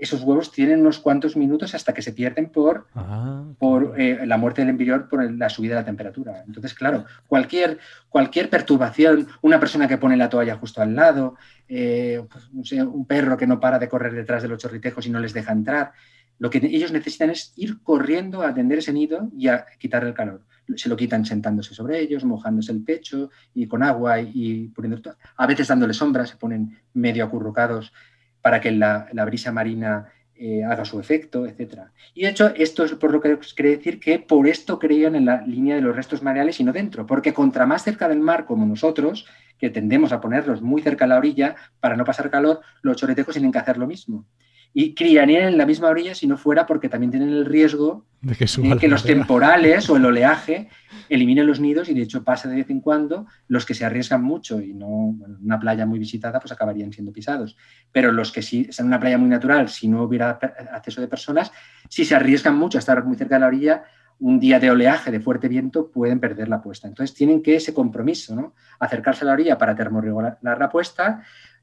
[0.00, 4.38] esos huevos tienen unos cuantos minutos hasta que se pierden por, ah, por eh, la
[4.38, 6.42] muerte del embrión, por la subida de la temperatura.
[6.46, 7.78] Entonces, claro, cualquier,
[8.08, 11.36] cualquier perturbación, una persona que pone la toalla justo al lado,
[11.68, 15.20] eh, pues, un perro que no para de correr detrás de los chorritejos y no
[15.20, 15.92] les deja entrar,
[16.40, 20.14] lo que ellos necesitan es ir corriendo a atender ese nido y a quitar el
[20.14, 20.46] calor.
[20.74, 25.16] Se lo quitan sentándose sobre ellos, mojándose el pecho y con agua y, poniendo...
[25.36, 27.92] A veces dándole sombra, se ponen medio acurrucados
[28.40, 31.80] para que la, brisa marina eh, haga su efecto, etc.
[32.14, 35.26] Y de hecho, esto es por lo que quiere decir que por esto creían en
[35.26, 38.46] la línea de los restos mareales y no dentro, porque contra más cerca del mar
[38.46, 39.26] como nosotros,
[39.58, 43.34] que tendemos a ponerlos muy cerca a la orilla para no pasar calor, los choretejos
[43.34, 44.24] tienen que hacer lo mismo
[44.72, 48.34] y criarían en la misma orilla si no fuera porque también tienen el riesgo de
[48.36, 50.68] que, los temporales o el oleaje
[51.08, 54.22] eliminen los nidos y de hecho pasa de vez en cuando los que se arriesgan
[54.22, 57.56] mucho y no una playa muy visitada pues acabarían siendo pisados
[57.90, 60.38] pero los que sí están en una playa muy natural si no hubiera
[60.72, 61.50] acceso de personas
[61.88, 63.84] si se arriesgan mucho a estar muy cerca de la orilla
[64.20, 66.86] un día de oleaje, de fuerte viento, pueden perder la puesta.
[66.86, 68.54] Entonces tienen que ese compromiso, ¿no?
[68.78, 71.22] Acercarse a la orilla para termorregular la puesta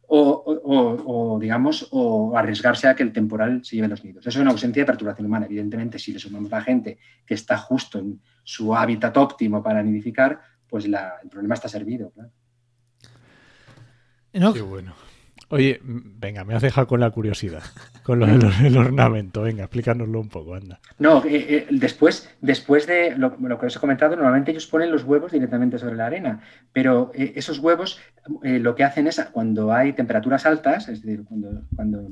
[0.10, 4.26] o, digamos, o arriesgarse a que el temporal se lleve los nidos.
[4.26, 5.46] Eso es una ausencia de perturbación humana.
[5.46, 9.84] Evidentemente, si le sumamos a la gente que está justo en su hábitat óptimo para
[9.84, 10.96] nidificar, pues el
[11.30, 12.14] problema está servido.
[14.32, 14.94] Qué bueno.
[15.50, 17.64] Oye, venga, me has dejado con la curiosidad,
[18.04, 19.44] con lo del ornamento.
[19.44, 20.82] Venga, explícanoslo un poco, anda.
[21.00, 25.04] No, eh, eh, después, después de lo, que os he comentado, normalmente ellos ponen los
[25.04, 26.42] huevos directamente sobre la arena,
[26.74, 28.00] pero eh, esos huevos
[28.42, 32.10] lo que hacen es, cuando hay temperaturas altas, es decir, cuando, cuando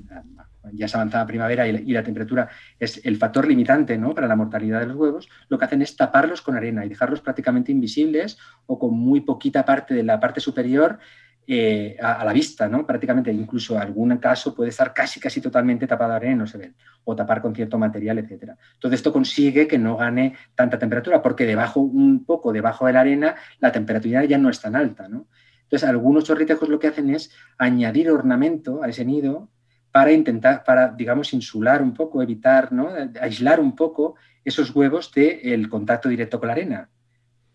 [0.72, 2.48] ya se avanzada primavera y la, temperatura
[2.80, 4.16] es el factor limitante ¿no?
[4.16, 7.20] para la mortalidad de los huevos, lo que hacen es taparlos con arena y dejarlos
[7.20, 11.00] prácticamente invisibles o con muy poquita parte de la parte superior
[11.48, 12.88] eh, a, la vista, ¿no?
[12.88, 16.74] Prácticamente, incluso algún caso puede estar casi, casi totalmente tapado de arena, no se ve,
[17.04, 18.58] o tapar con cierto material, etcétera.
[18.80, 23.02] Todo esto consigue que no gane tanta temperatura, porque debajo, un poco debajo de la
[23.02, 25.28] arena, la temperatura ya no es tan alta, ¿no?
[25.64, 29.50] Entonces, algunos chorritejos lo que hacen es añadir ornamento a ese nido
[29.92, 32.90] para intentar, para, digamos, insular un poco, evitar, ¿no?
[33.22, 36.90] Aislar un poco esos huevos del contacto directo con la arena,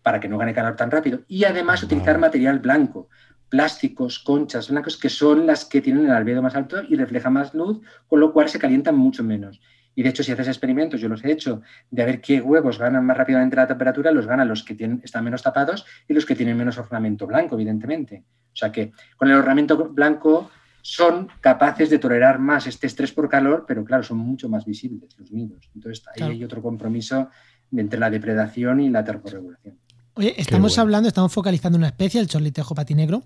[0.01, 1.21] para que no gane calor tan rápido.
[1.27, 3.09] Y además utilizar material blanco,
[3.51, 7.53] plásticos, conchas blancos, que son las que tienen el albedo más alto y reflejan más
[7.53, 9.61] luz, con lo cual se calientan mucho menos.
[9.93, 13.05] Y de hecho, si haces experimentos, yo los he hecho, de ver qué huevos ganan
[13.05, 16.33] más rápidamente la temperatura, los ganan los que tienen, están menos tapados y los que
[16.33, 18.23] tienen menos ornamento blanco, evidentemente.
[18.53, 20.49] O sea que con el ornamento blanco
[20.81, 25.13] son capaces de tolerar más este estrés por calor, pero claro, son mucho más visibles
[25.19, 25.69] los nidos.
[25.75, 27.29] Entonces ahí hay otro compromiso
[27.73, 29.77] entre la depredación y la termorregulación.
[30.21, 33.23] Oye, estamos hablando, estamos focalizando una especie, el chorlitejo patinegro.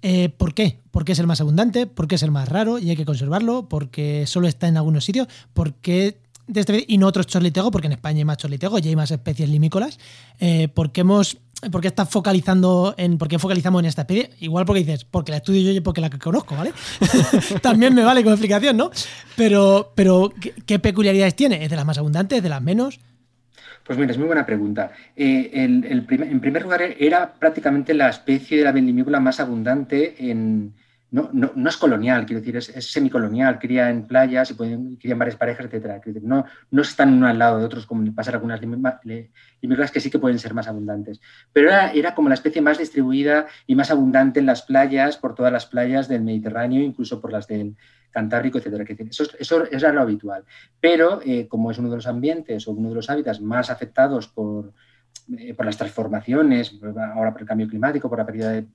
[0.00, 0.80] Eh, ¿Por qué?
[0.90, 4.26] Porque es el más abundante, porque es el más raro y hay que conservarlo, porque
[4.26, 8.20] solo está en algunos sitios, porque de este, y no otros chorlitejos, porque en España
[8.20, 9.98] hay más chorlitejos y hay más especies limícolas.
[10.40, 11.36] Eh, porque hemos
[11.70, 13.18] ¿Por qué estás focalizando en.
[13.18, 14.30] ¿Por qué focalizamos en esta especie?
[14.40, 16.72] Igual porque dices, porque la estudio yo y porque la que conozco, ¿vale?
[17.62, 18.90] También me vale como explicación, ¿no?
[19.36, 20.32] Pero, pero
[20.64, 21.62] ¿qué, peculiaridades tiene?
[21.62, 22.38] ¿Es de las más abundantes?
[22.38, 23.00] ¿Es de las menos?
[23.88, 24.92] Pues mira, es muy buena pregunta.
[25.16, 30.74] Eh, en primer lugar, era prácticamente la especie de la vendimícola más abundante en,
[31.10, 35.12] no, no, es colonial, quiero decir, es, es, semicolonial, cría en playas y pueden, cría
[35.12, 36.04] en varias parejas, etc.
[36.22, 40.18] no, no están uno al lado de otros, como pasar algunas limícolas que sí que
[40.18, 41.20] pueden ser más abundantes.
[41.52, 45.34] Pero era, era, como la especie más distribuida y más abundante en las playas, por
[45.34, 47.74] todas las playas del Mediterráneo, incluso por las del
[48.10, 49.08] Cantábrico, etc.
[49.08, 50.44] Eso, eso era lo habitual.
[50.78, 54.28] Pero eh, como es uno de los ambientes o uno de los hábitats más afectados
[54.28, 54.72] por,
[55.38, 56.78] eh, por las transformaciones,
[57.14, 58.66] ahora por el cambio climático, por la pérdida de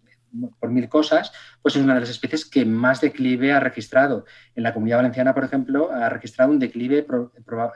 [0.59, 4.25] por mil cosas, pues es una de las especies que más declive ha registrado.
[4.55, 7.05] En la comunidad valenciana, por ejemplo, ha registrado un declive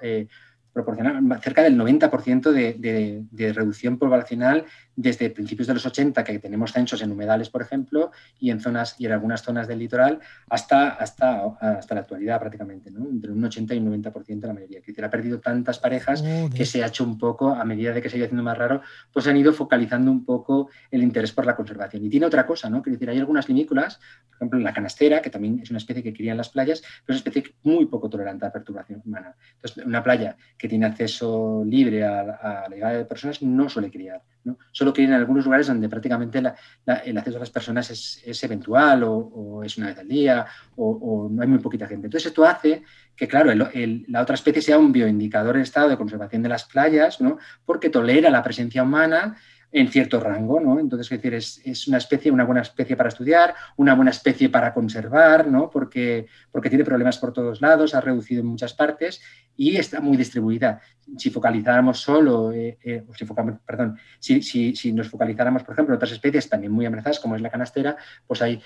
[0.01, 0.27] eh,
[0.73, 4.65] proporcional, cerca del 90% de, de, reducción poblacional
[4.97, 8.95] desde principios de los 80, que tenemos censos en humedales, por ejemplo, y en zonas
[8.97, 13.07] y en algunas zonas del litoral, hasta, hasta, hasta la actualidad prácticamente, ¿no?
[13.07, 14.81] entre un 80 y un 90% la mayoría.
[14.81, 18.09] Que ha perdido tantas parejas que se ha hecho un poco, a medida de que
[18.09, 18.81] se iba haciendo más raro,
[19.13, 22.03] pues han ido focalizando un poco el interés por la conservación.
[22.03, 22.81] Y tiene otra cosa, ¿no?
[22.81, 26.13] Que decir, hay algunas limícolas, por ejemplo, la canastera, que también es una especie que
[26.13, 29.35] cría en las playas, pero es una especie muy poco tolerante a la perturbación humana.
[29.55, 33.91] Entonces, una playa que tiene acceso libre a, a la llegada de personas no suele
[33.91, 34.23] criar.
[34.71, 39.63] Solo que en algunos lugares donde prácticamente el acceso a las personas es, eventual o,
[39.63, 42.07] es una vez al día o, no hay muy poquita gente.
[42.07, 42.83] Entonces esto hace
[43.15, 47.17] que, claro, la otra especie sea un bioindicador en estado de conservación de las playas,
[47.65, 49.35] porque tolera la presencia humana
[49.71, 50.79] en cierto rango, ¿no?
[50.79, 51.33] Entonces, es decir,
[51.65, 55.69] es, una especie, una buena especie para estudiar, una buena especie para conservar, ¿no?
[55.69, 59.21] Porque, porque tiene problemas por todos lados, ha reducido en muchas partes
[59.57, 60.79] y está muy distribuida.
[61.17, 63.25] Si focalizáramos solo, eh, eh, si,
[63.65, 67.41] perdón, si, si, nos focalizáramos, por ejemplo, en otras especies también muy amenazadas, como es
[67.41, 68.61] la canastera, pues hay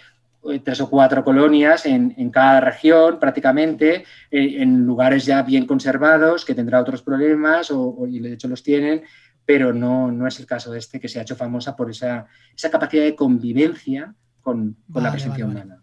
[0.52, 6.46] eh, tres o cuatro colonias en, en cada región prácticamente, en lugares ya bien conservados,
[6.46, 9.04] que tendrá otros problemas o, y de hecho los tienen,
[9.46, 12.28] pero no, no es el caso de este que se ha hecho famosa por esa,
[12.56, 15.82] esa capacidad de convivencia con, con la presencia humana.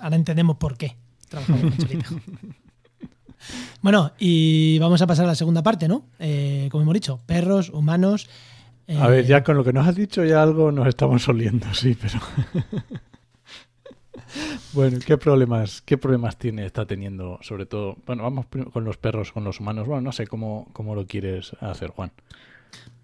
[0.00, 0.96] Ahora entendemos por qué
[3.80, 6.06] Bueno, y vamos a pasar a la segunda parte, ¿no?
[6.20, 8.30] Eh, como hemos dicho, perros, humanos.
[8.88, 11.96] A ver, ya con lo que nos has dicho ya algo nos estamos oliendo, sí,
[12.00, 12.20] pero.
[14.74, 17.96] bueno, ¿qué problemas, ¿qué problemas tiene, está teniendo, sobre todo?
[18.06, 19.88] Bueno, vamos con los perros, con los humanos.
[19.88, 22.12] Bueno, no sé cómo, cómo lo quieres hacer, Juan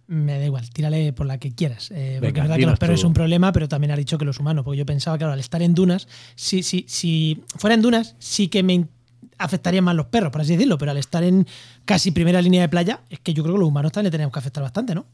[0.09, 1.91] me da igual, tírale por la que quieras.
[1.91, 4.25] Eh, porque es verdad que los perros es un problema, pero también ha dicho que
[4.25, 7.83] los humanos, porque yo pensaba, claro, al estar en dunas, si, si, si fuera en
[7.83, 8.89] dunas, sí que me
[9.37, 11.47] afectarían más los perros, por así decirlo, pero al estar en
[11.85, 14.33] casi primera línea de playa, es que yo creo que los humanos también le tenemos
[14.33, 15.07] que afectar bastante, ¿no?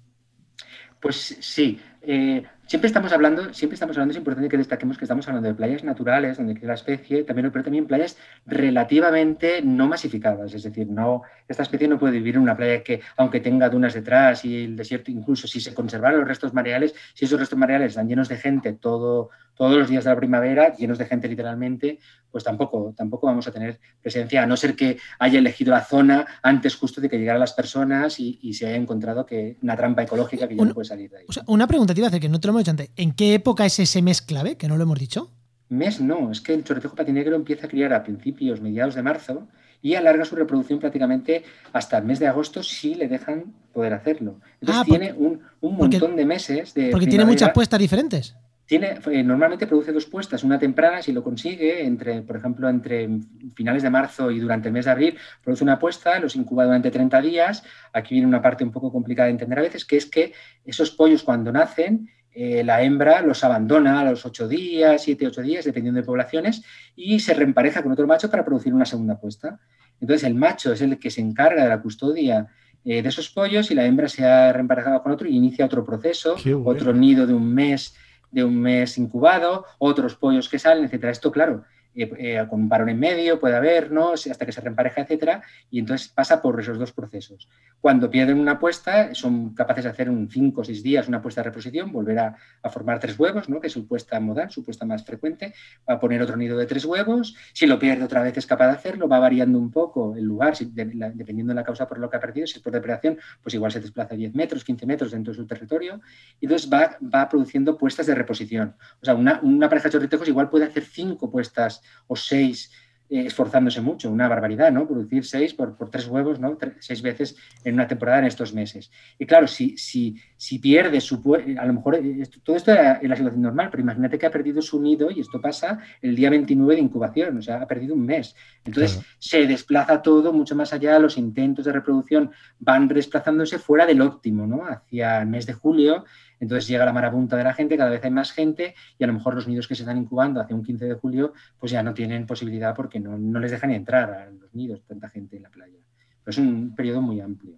[1.00, 5.26] Pues sí, eh, siempre estamos hablando, siempre estamos hablando, es importante que destaquemos que estamos
[5.28, 10.54] hablando de playas naturales, donde queda la especie, también, pero también playas relativamente no masificadas.
[10.54, 13.94] Es decir, no, esta especie no puede vivir en una playa que, aunque tenga dunas
[13.94, 17.88] detrás y el desierto, incluso si se conservaran los restos mareales, si esos restos mareales
[17.88, 21.98] están llenos de gente todo, todos los días de la primavera, llenos de gente literalmente,
[22.30, 26.26] pues tampoco, tampoco vamos a tener presencia, a no ser que haya elegido la zona
[26.42, 30.46] antes justo de que llegaran las personas y, se haya encontrado que una trampa ecológica
[30.46, 31.24] que ya no puede salir de ahí.
[31.46, 32.90] una pregunta te iba a hacer, que no te lo hemos dicho antes.
[32.96, 35.30] ¿En qué época es ese mes clave, que no lo hemos dicho?
[35.68, 39.48] Mes no, es que el chorretejo patinegro empieza a criar a principios, mediados de marzo
[39.80, 44.40] y alarga su reproducción prácticamente hasta el mes de agosto si le dejan poder hacerlo.
[44.60, 46.90] Entonces ah, tiene un, montón de meses de...
[46.90, 48.34] Porque tiene muchas puestas diferentes.
[48.66, 53.08] Tiene, eh, normalmente produce dos puestas, una temprana, si lo consigue, entre, por ejemplo, entre
[53.54, 56.90] finales de marzo y durante el mes de abril, produce una puesta, los incuba durante
[56.90, 57.62] 30 días.
[57.92, 60.32] Aquí viene una parte un poco complicada de entender a veces, que es que
[60.64, 65.42] esos pollos cuando nacen, eh, la hembra los abandona a los 8 días, 7, 8
[65.42, 66.62] días, dependiendo de poblaciones,
[66.96, 69.60] y se reempareja con otro macho para producir una segunda puesta.
[70.00, 72.48] Entonces el macho es el que se encarga de la custodia
[72.84, 75.84] eh, de esos pollos y la hembra se ha reemparejado con otro y inicia otro
[75.84, 77.94] proceso, otro nido de un mes
[78.34, 81.12] de un mes incubado, otros pollos que salen, etcétera.
[81.12, 81.64] Esto, claro,
[81.94, 84.12] eh, eh, con un parón en medio puede haber, ¿no?
[84.12, 87.48] Hasta que se reempareja, etcétera, y entonces pasa por esos dos procesos.
[87.80, 91.42] Cuando pierden una puesta, son capaces de hacer en 5 o 6 días una puesta
[91.42, 92.36] de reposición, volver a,
[92.70, 93.60] formar tres huevos, ¿no?
[93.60, 95.54] Que es su puesta modal, su puesta más frecuente,
[95.88, 98.66] va a poner otro nido de tres huevos, si lo pierde otra vez es capaz
[98.66, 102.16] de hacerlo, va variando un poco el lugar, dependiendo de la causa por lo que
[102.16, 105.32] ha perdido, si es por depredación, pues igual se desplaza 10 metros, 15 metros dentro
[105.32, 106.00] de su territorio,
[106.40, 108.74] y entonces va, va produciendo puestas de reposición.
[109.00, 112.70] O sea, una, una pareja de chorritejos igual puede hacer cinco puestas o seis
[113.10, 114.88] eh, esforzándose mucho, una barbaridad, ¿no?
[114.88, 116.56] Producir seis por, tres huevos, ¿no?
[116.80, 118.90] seis veces en una temporada en estos meses.
[119.18, 121.16] Y claro, si, si, si pierde su...
[121.58, 124.30] A lo mejor eh, todo esto era en la situación normal, pero imagínate que ha
[124.30, 127.94] perdido su nido y esto pasa el día 29 de incubación, o sea, ha perdido
[127.94, 128.34] un mes.
[128.64, 134.00] Entonces se desplaza todo mucho más allá, los intentos de reproducción van desplazándose fuera del
[134.00, 134.64] óptimo, ¿no?
[134.66, 136.04] Hacia el mes de julio
[136.40, 139.12] entonces llega la marabunta de la gente, cada vez hay más gente y a lo
[139.12, 141.94] mejor los nidos que se están incubando hacia un 15 de julio pues ya no
[141.94, 145.78] tienen posibilidad porque no, les dejan entrar a los nidos tanta gente en la playa.
[146.22, 147.54] Pero es un periodo muy amplio.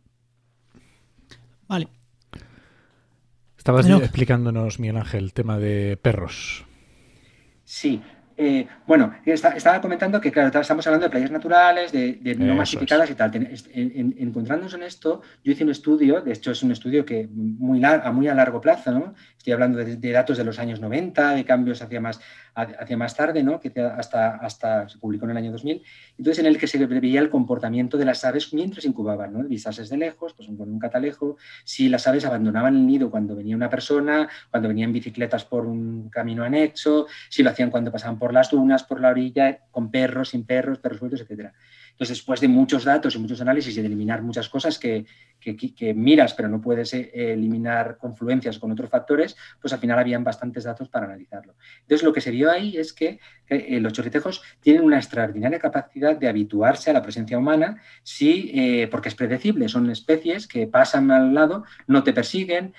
[1.69, 1.89] Vale.
[3.57, 6.65] Estabas explicándonos, Miguel Ángel, el tema de perros.
[7.65, 8.01] Sí,
[8.39, 13.15] eh, bueno, estaba comentando que, claro, estamos hablando de playas naturales, de, no masificadas y
[13.15, 13.33] tal.
[13.35, 18.11] encontrándonos en esto, yo hice un estudio, de hecho es un estudio que muy a
[18.13, 19.15] muy a largo plazo, ¿no?
[19.47, 22.21] Estoy hablando de, datos de los años 90, de cambios hacia más,
[22.57, 23.61] hacia más tarde, ¿no?
[23.61, 25.83] que hasta, hasta se publicó en el año 2000,
[26.19, 29.45] entonces en el que se veía el comportamiento de las aves mientras incubaban, ¿no?
[29.45, 33.55] vistases de lejos, pues con un catalejo, si las aves abandonaban el nido cuando venía
[33.55, 38.26] una persona, cuando venían bicicletas por un camino anexo, si lo hacían cuando pasaban por
[38.33, 41.53] las dunas, por la orilla, con perros, sin perros, perros sueltos, etcétera.
[41.97, 45.07] Entonces, después de muchos datos y muchos análisis y de eliminar muchas cosas que,
[45.95, 50.65] miras, pero no puedes eh, eliminar confluencias con otros factores, pues al final habían bastantes
[50.65, 51.55] datos para analizarlo.
[51.81, 56.15] Entonces, lo que se vio ahí es que eh, los chorritejos tienen una extraordinaria capacidad
[56.15, 59.67] de habituarse a la presencia humana, sí, eh, porque es predecible.
[59.71, 62.75] Son especies que pasan al lado, no te persiguen,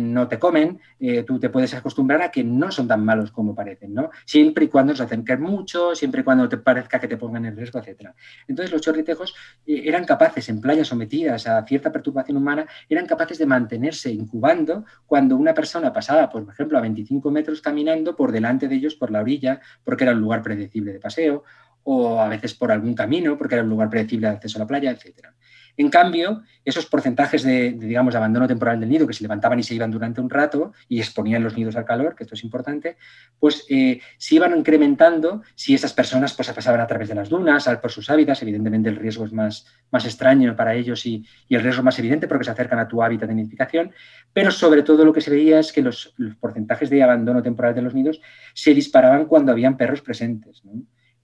[0.00, 0.80] no te comen,
[1.26, 4.10] tú te puedes acostumbrar a que no son tan malos como parecen, ¿no?
[4.26, 7.56] Siempre y cuando se acerquen mucho, siempre y cuando te parezca que te pongan en
[7.56, 8.14] riesgo, etcétera.
[8.48, 9.34] Entonces los chorritejos
[9.66, 14.84] eh, eran capaces, en playas sometidas a cierta perturbación humana, eran capaces de mantenerse incubando
[15.06, 19.10] cuando una persona pasaba, por ejemplo, a 25 metros caminando por delante de ellos por
[19.10, 21.44] la orilla, porque era un lugar predecible de paseo,
[21.84, 24.66] o a veces por algún camino, porque era un lugar predecible de acceso a la
[24.66, 25.34] playa, etcétera.
[25.76, 29.62] En cambio, esos porcentajes de, digamos, de abandono temporal del nido que se levantaban y
[29.62, 32.96] se iban durante un rato y exponían los nidos al calor, que esto es importante,
[33.38, 37.68] pues eh, se iban incrementando si esas personas pues, pasaban a través de las dunas,
[37.80, 38.42] por sus hábitats.
[38.42, 42.44] Evidentemente, el riesgo es más, más extraño para ellos y, el riesgo más evidente porque
[42.44, 43.92] se acercan a tu hábitat de nidificación.
[44.32, 47.82] Pero sobre todo lo que se veía es que los, porcentajes de abandono temporal de
[47.82, 48.20] los nidos
[48.54, 50.62] se disparaban cuando habían perros presentes.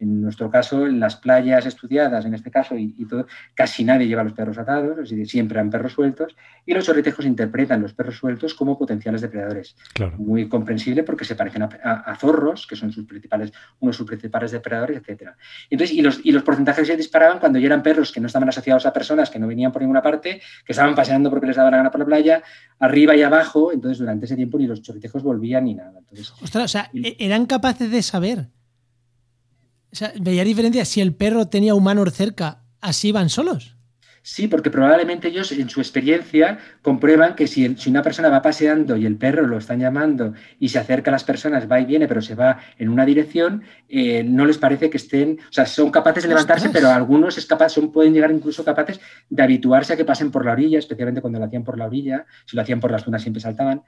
[0.00, 4.24] En nuestro caso, en las playas estudiadas, en este caso, y, todo, casi nadie lleva
[4.24, 6.34] los perros atados, es decir, siempre han perros sueltos,
[6.64, 9.76] y los chorritejos interpretan los perros sueltos como potenciales depredadores.
[10.16, 14.50] Muy comprensible porque se parecen a, zorros, que son sus principales, uno de sus principales
[14.52, 15.32] depredadores, etc.
[15.68, 18.48] Entonces, y, los, y los porcentajes se disparaban cuando ya eran perros que no estaban
[18.48, 21.72] asociados a personas, que no venían por ninguna parte, que estaban paseando porque les daban
[21.72, 22.42] la gana por la playa,
[22.78, 25.98] arriba y abajo, entonces durante ese tiempo ni los chorritejos volvían ni nada.
[25.98, 28.48] Entonces, Ostras, o sea, e-, eran capaces de saber
[29.92, 33.76] o sea, veía diferencia si el perro tenía humanos cerca, así van solos.
[34.22, 38.96] Sí, porque probablemente ellos en su experiencia comprueban que si, si, una persona va paseando
[38.96, 42.06] y el perro lo están llamando y se acerca a las personas, va y viene,
[42.06, 45.90] pero se va en una dirección, eh, no les parece que estén, o sea, son
[45.90, 49.96] capaces de levantarse, pero algunos es capaz, son, pueden llegar incluso capaces de habituarse a
[49.96, 52.80] que pasen por la orilla, especialmente cuando lo hacían por la orilla, si lo hacían
[52.80, 53.82] por las zonas siempre saltaban.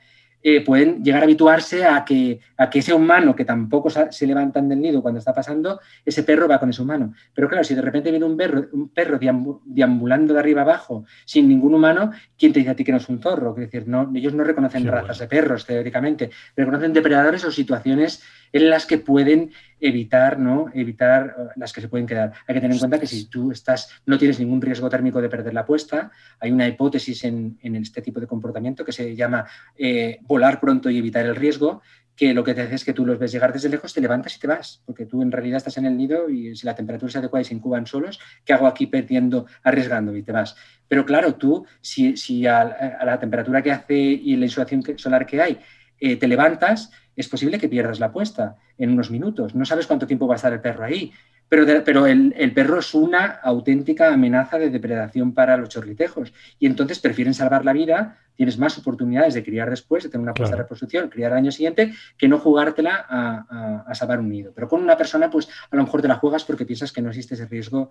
[0.45, 4.69] Eh, pueden llegar a habituarse a que, a que ese humano que tampoco se levantan
[4.69, 7.15] del nido cuando está pasando, ese perro va con ese humano.
[7.33, 9.19] Pero claro, si de repente viene un perro, un perro
[9.65, 13.09] deambulando de arriba abajo sin ningún humano, ¿quién te dice a ti que no es
[13.09, 13.51] un zorro?
[13.51, 18.23] Es decir, no, ellos no reconocen razas de perros, teóricamente, reconocen depredadores o situaciones
[18.53, 19.51] en las que pueden
[19.81, 20.67] evitar, ¿no?
[20.75, 22.33] Evitar eh, las que se pueden quedar.
[22.47, 25.29] Hay que tener en cuenta que si tú estás, no tienes ningún riesgo térmico de
[25.29, 29.47] perder la puesta, hay una hipótesis en, este tipo de comportamiento que se llama
[29.77, 31.83] eh, volar pronto y evitar el riesgo,
[32.15, 34.37] que lo que te hace es que tú los ves llegar desde lejos, te levantas
[34.37, 37.09] y te vas, porque tú en realidad estás en el nido y si la temperatura
[37.09, 40.55] es adecuada y se incuban solos, ¿qué hago aquí perdiendo, arriesgando y te vas?
[40.89, 45.41] Pero claro, tú, si, si a, la temperatura que hace y la insolación solar que
[45.41, 45.59] hay,
[45.99, 49.55] eh, te levantas, es posible que pierdas la apuesta en unos minutos.
[49.55, 51.13] No sabes cuánto tiempo va a estar el perro ahí,
[51.53, 56.99] pero, pero el, perro es una auténtica amenaza de depredación para los chorritejos y entonces
[56.99, 60.63] prefieren salvar la vida, tienes más oportunidades de criar después, de tener una puesta de
[60.63, 64.53] reproducción, criar al año siguiente, que no jugártela a, salvar un nido.
[64.55, 67.11] Pero con una persona, pues a lo mejor te la juegas porque piensas que no
[67.11, 67.91] existe ese riesgo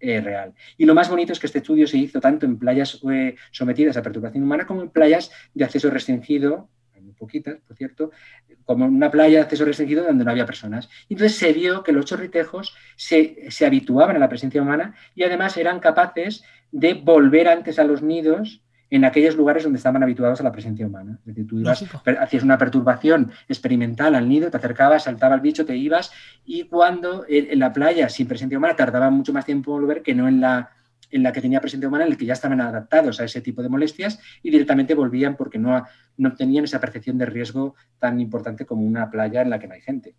[0.00, 0.52] eh, real.
[0.76, 3.96] Y lo más bonito es que este estudio se hizo tanto en playas eh, sometidas
[3.96, 6.68] a perturbación humana como en playas de acceso restringido
[7.16, 8.10] poquitas, por cierto,
[8.64, 10.88] como una playa de acceso restringido donde no había personas.
[11.08, 15.80] Entonces se vio que los chorritejos se, habituaban a la presencia humana y además eran
[15.80, 20.52] capaces de volver antes a los nidos en aquellos lugares donde estaban habituados a la
[20.52, 21.18] presencia humana.
[21.20, 25.76] Es decir, tú hacías una perturbación experimental al nido, te acercabas, saltaba el bicho, te
[25.76, 26.12] ibas,
[26.44, 30.14] y cuando en la playa sin presencia humana tardaba mucho más tiempo en volver que
[30.14, 30.70] no en la
[31.10, 33.62] en la que tenía presencia humana, en el que ya estaban adaptados a ese tipo
[33.62, 35.84] de molestias y directamente volvían porque no,
[36.16, 39.74] no tenían esa percepción de riesgo tan importante como una playa en la que no
[39.74, 40.14] hay gente.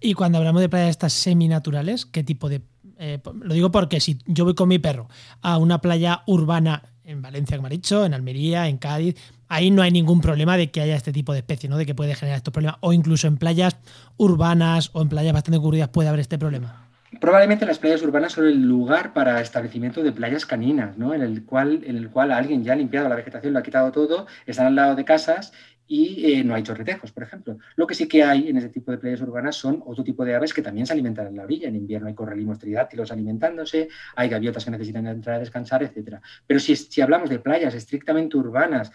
[0.00, 2.62] Y cuando hablamos de playas estas seminaturales, ¿qué tipo de...?
[2.98, 5.08] Eh, lo digo porque si yo voy con mi perro
[5.42, 9.16] a una playa urbana en Valencia, como ha dicho, en Almería, en Cádiz,
[9.48, 11.76] ahí no hay ningún problema de que haya este tipo de especie, ¿no?
[11.76, 12.78] De que puede generar estos problemas.
[12.80, 13.76] O incluso en playas
[14.16, 16.85] urbanas o en playas bastante ocurridas puede haber este problema.
[17.20, 21.14] Probablemente las playas urbanas son el lugar para establecimiento de playas caninas, ¿no?
[21.14, 23.92] en, el cual, en el cual alguien ya ha limpiado la vegetación, lo ha quitado
[23.92, 25.52] todo, están al lado de casas
[25.88, 27.58] y eh, no hay chorretejos, por ejemplo.
[27.76, 30.34] Lo que sí que hay en ese tipo de playas urbanas son otro tipo de
[30.34, 31.68] aves que también se alimentan en la orilla.
[31.68, 36.18] En invierno hay correlimos tridáctilos alimentándose, hay gaviotas que necesitan entrar a descansar, etc.
[36.46, 38.90] Pero si, si hablamos de playas estrictamente urbanas,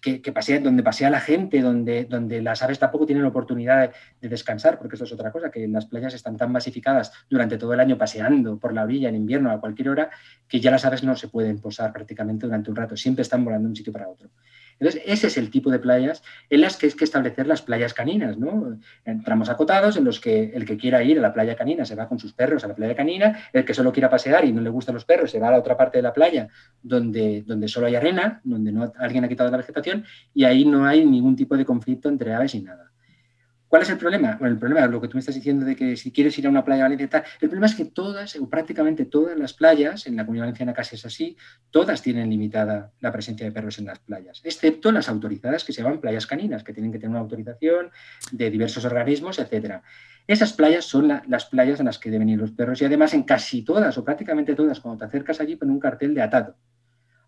[0.00, 4.96] que, donde pasea la gente, donde, donde las aves tampoco tienen oportunidad de, descansar, porque
[4.96, 8.58] eso es otra cosa, que las playas están tan masificadas durante todo el año paseando
[8.58, 10.10] por la orilla en invierno a cualquier hora,
[10.48, 13.66] que ya las aves no se pueden posar prácticamente durante un rato, siempre están volando
[13.66, 14.30] de un sitio para otro.
[14.78, 17.94] Entonces, ese es el tipo de playas en las que hay que establecer las playas
[17.94, 18.78] caninas, ¿no?
[19.24, 22.08] Tramos acotados en los que el que quiera ir a la playa canina se va
[22.08, 24.70] con sus perros a la playa canina, el que solo quiera pasear y no le
[24.70, 26.48] gustan los perros se va a la otra parte de la playa
[26.82, 30.04] donde, donde solo hay arena, donde no, alguien ha quitado la vegetación
[30.34, 32.92] y ahí no hay ningún tipo de conflicto entre aves y nada.
[33.68, 34.36] ¿Cuál es el problema?
[34.38, 36.46] Bueno, el problema es lo que tú me estás diciendo de que si quieres ir
[36.46, 40.06] a una playa valenciana, tal, el problema es que todas, o prácticamente todas las playas,
[40.06, 41.36] en la comunidad valenciana casi es así,
[41.70, 45.82] todas tienen limitada la presencia de perros en las playas, excepto las autorizadas que se
[45.82, 47.90] llaman playas caninas, que tienen que tener una autorización
[48.30, 49.80] de diversos organismos, etc.
[50.28, 53.24] Esas playas son las playas en las que deben ir los perros y además en
[53.24, 56.56] casi todas o prácticamente todas, cuando te acercas allí, ponen un cartel de atado.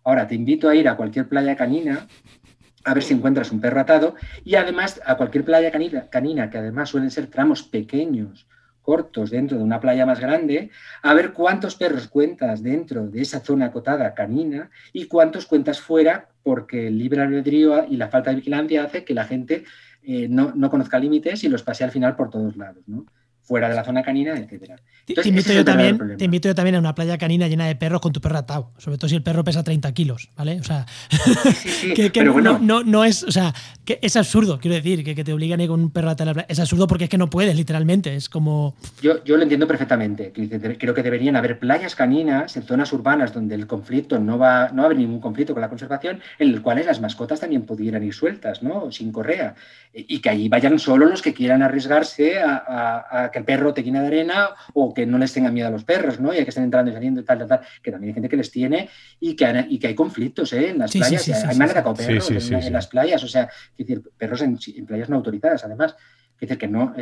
[0.05, 2.07] Ahora, te invito a ir a cualquier playa canina
[2.85, 5.71] a ver si encuentras un perro atado y además a cualquier playa
[6.09, 8.47] canina, que además suelen ser tramos pequeños,
[8.81, 10.71] cortos dentro de una playa más grande,
[11.03, 16.29] a ver cuántos perros cuentas dentro de esa zona acotada canina y cuántos cuentas fuera,
[16.43, 19.63] porque el libre albedrío y la falta de vigilancia hace que la gente
[20.01, 22.83] eh, no, no, conozca límites y los pase al final por todos lados.
[22.87, 23.05] ¿no?
[23.49, 24.75] Fuera de la zona canina, etcétera.
[25.07, 27.99] te, invito yo también, te invito yo también a una playa canina llena de perros
[27.99, 30.59] con tu perro atado, sobre todo si el perro pesa 30 kilos, ¿vale?
[30.59, 30.85] O sea,
[31.95, 33.51] que, no, no, es, o sea,
[33.85, 36.29] que es absurdo, quiero decir, que, que te obligan a ir con un perro atado
[36.29, 36.47] a la playa.
[36.47, 38.75] Es absurdo porque es que no puedes, literalmente, es como...
[39.01, 43.55] Yo, yo lo entiendo perfectamente, creo que deberían haber playas caninas en zonas urbanas donde
[43.55, 46.61] el conflicto no va, no va a haber ningún conflicto con la conservación, en el
[46.61, 48.91] cual las mascotas también pudieran ir sueltas, ¿no?
[48.91, 49.55] Sin correa,
[49.91, 53.83] y que allí vayan solo los que quieran arriesgarse a, a que el perro te
[53.83, 56.33] llena de arena o que no les tenga miedo a los perros, ¿no?
[56.33, 58.37] Y que estén entrando y saliendo y tal, tal, tal, que también hay gente que
[58.37, 60.69] les tiene y que, hay, y que hay conflictos ¿eh?
[60.69, 61.45] en las playas.
[61.45, 65.95] hay mal perros en, las playas, o sea, decir, perros en, playas no autorizadas, además.
[66.39, 66.93] decir, que no,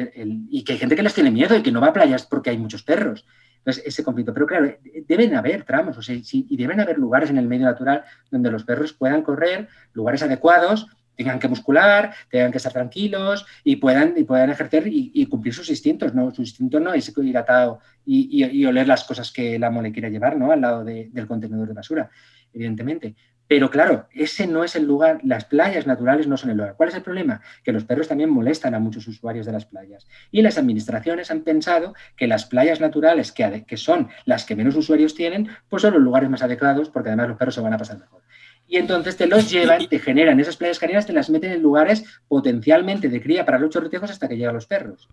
[0.50, 2.50] y que hay gente que les tiene miedo y que no va a playas porque
[2.50, 3.26] hay muchos perros.
[3.60, 4.34] Entonces, ese conflicto.
[4.34, 4.74] Pero claro,
[5.08, 8.64] deben haber tramos, o sea, y deben haber lugares en el medio natural donde los
[8.64, 14.24] perros puedan correr, lugares adecuados, tengan que muscular, tengan que estar tranquilos y puedan, y
[14.24, 16.32] puedan ejercer y, cumplir sus instintos, ¿no?
[16.32, 19.91] Su instinto no es ir atado y, y, oler las cosas que el amo le
[19.91, 20.51] quiere llevar, ¿no?
[20.51, 22.09] Al lado del contenedor de basura,
[22.53, 23.15] evidentemente.
[23.47, 26.76] Pero claro, ese no es el lugar, las playas naturales no son el lugar.
[26.76, 27.41] ¿Cuál es el problema?
[27.63, 30.05] Que los perros también molestan a muchos usuarios de las playas.
[30.32, 34.76] Y las administraciones han pensado que las playas naturales, que, que son las que menos
[34.76, 37.78] usuarios tienen, pues son los lugares más adecuados porque además los perros se van a
[37.78, 38.22] pasar mejor.
[38.68, 42.03] Y entonces te los llevan, te generan esas playas caninas, te las meten en lugares
[42.28, 45.07] potencialmente de cría para los chorritejos hasta que llegan los perros.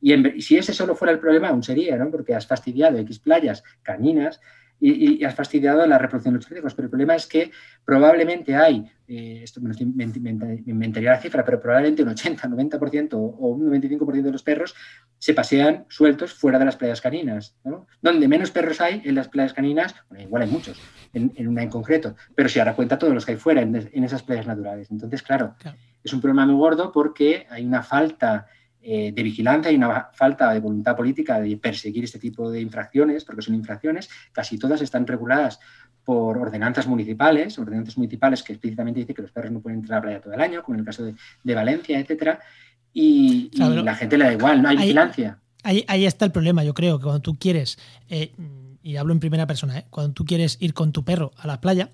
[0.00, 2.10] Y, y, si ese solo fuera el problema, aún sería, ¿no?
[2.10, 4.40] Porque has fastidiado X playas caninas
[4.80, 6.74] y, has fastidiado la reproducción de los críticos.
[6.74, 7.50] Pero el problema es que
[7.84, 13.70] probablemente hay, eh, esto me, inventaría la cifra, pero probablemente un 80, 90% o un
[13.70, 14.74] 95% de los perros
[15.18, 17.56] se pasean sueltos fuera de las playas caninas.
[18.00, 20.80] Donde menos perros hay en las playas caninas, bueno, igual hay muchos,
[21.12, 24.04] en, una en concreto, pero si ahora cuenta todos los que hay fuera en, en
[24.04, 24.90] esas playas naturales.
[24.90, 25.54] Entonces, claro,
[26.02, 28.46] es un problema muy gordo porque hay una falta
[28.80, 33.24] eh, de vigilancia y una falta de voluntad política de perseguir este tipo de infracciones,
[33.24, 35.58] porque son infracciones, casi todas están reguladas
[36.04, 40.00] por ordenanzas municipales, ordenanzas municipales que explícitamente dicen que los perros no pueden entrar a
[40.00, 42.38] la playa todo el año, como en el caso de, Valencia, etcétera,
[42.94, 45.38] y, la gente le da igual, no hay vigilancia.
[45.64, 48.32] Ahí, ahí, está el problema, yo creo, que cuando tú quieres, eh,
[48.80, 51.60] y hablo en primera persona, eh, cuando tú quieres ir con tu perro a la
[51.60, 51.90] playa,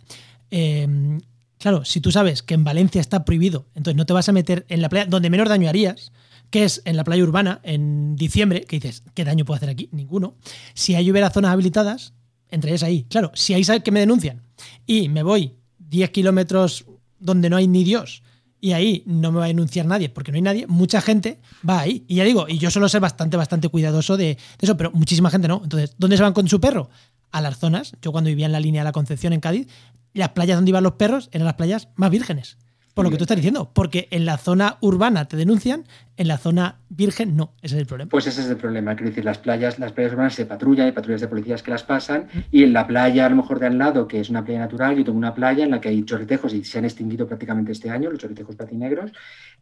[1.59, 4.66] claro, si tú sabes que en Valencia está prohibido, entonces no te vas a meter
[4.68, 6.12] en la playa donde menos daño harías,
[6.55, 9.88] que es en la playa urbana, en diciembre, que dices, ¿qué daño puedo hacer aquí?
[9.90, 10.36] Ninguno.
[10.72, 12.12] Si hay hubiera zonas habilitadas,
[12.48, 13.07] entrarías ahí.
[13.11, 14.40] Claro, si hay que me denuncian
[14.86, 16.84] y me voy 10 kilómetros
[17.18, 18.22] donde no hay ni Dios
[18.61, 21.80] y ahí no me va a denunciar nadie porque no hay nadie, mucha gente va
[21.80, 22.05] ahí.
[22.07, 25.48] Y ya digo, y yo suelo ser bastante, bastante cuidadoso de, eso, pero muchísima gente
[25.48, 25.61] no.
[25.61, 26.88] Entonces, ¿dónde se van con su perro?
[27.32, 27.96] A las zonas.
[28.00, 29.66] Yo cuando vivía en la línea de la Concepción en Cádiz,
[30.12, 32.59] las playas donde iban los perros eran las playas más vírgenes.
[32.94, 35.84] Por lo que tú estás diciendo, porque en la zona urbana te denuncian,
[36.16, 38.10] en la zona virgen no, ese es el problema.
[38.10, 40.92] Pues ese es el problema, quiero decir, las playas, las playas urbanas se patrullan, hay
[40.92, 43.78] patrullas de policías que las pasan, y en la playa a lo mejor de al
[43.78, 46.54] lado, que es una playa natural, yo tengo una playa en la que hay chorritejos
[46.54, 49.12] y se han extinguido prácticamente este año, los chorritejos patinegros,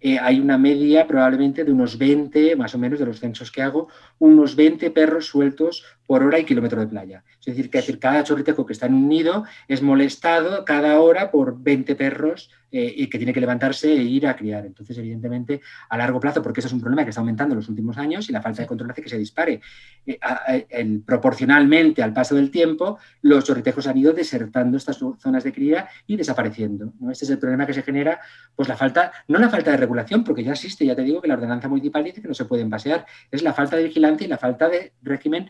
[0.01, 3.63] eh, hay una media probablemente de unos 20, más o menos de los censos que
[3.63, 3.89] hago,
[4.19, 7.25] unos 20 perros sueltos por hora y kilómetro de playa.
[7.39, 11.31] Es decir, que decir, cada chorritejo que está en un nido es molestado cada hora
[11.31, 14.67] por 20 perros eh, y que tiene que levantarse e ir a criar.
[14.67, 17.69] Entonces, evidentemente, a largo plazo, porque eso es un problema que está aumentando en los
[17.69, 19.61] últimos años y la falta de control hace que se dispare.
[20.07, 25.89] Eh, proporcionalmente al paso del tiempo, los chorritejos han ido desertando estas zonas de cría
[26.07, 26.93] y desapareciendo.
[27.11, 28.21] Este es el problema que se genera,
[28.57, 31.29] pues la falta, no la falta de regulación, porque ya existe, ya te digo que
[31.29, 34.29] la ordenanza municipal dice que no se pueden pasear, es la falta de vigilancia y
[34.29, 35.49] la falta de régimen,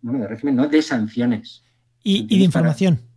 [0.00, 1.64] bueno, de régimen, no, de sanciones.
[2.02, 3.09] Y, de información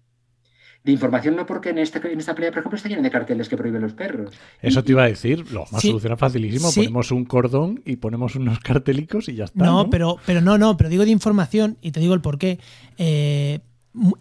[0.83, 3.47] de información, no porque en esta, en esta playa, por ejemplo, está llena de carteles
[3.47, 4.33] que prohíben los perros.
[4.61, 8.59] Eso te iba a decir, lo más soluciona facilísimo, ponemos un cordón y ponemos unos
[8.59, 9.63] cartelicos y ya está.
[9.63, 12.59] No, Pero, pero no, no, pero digo de información y te digo el por qué.
[12.97, 13.59] Eh,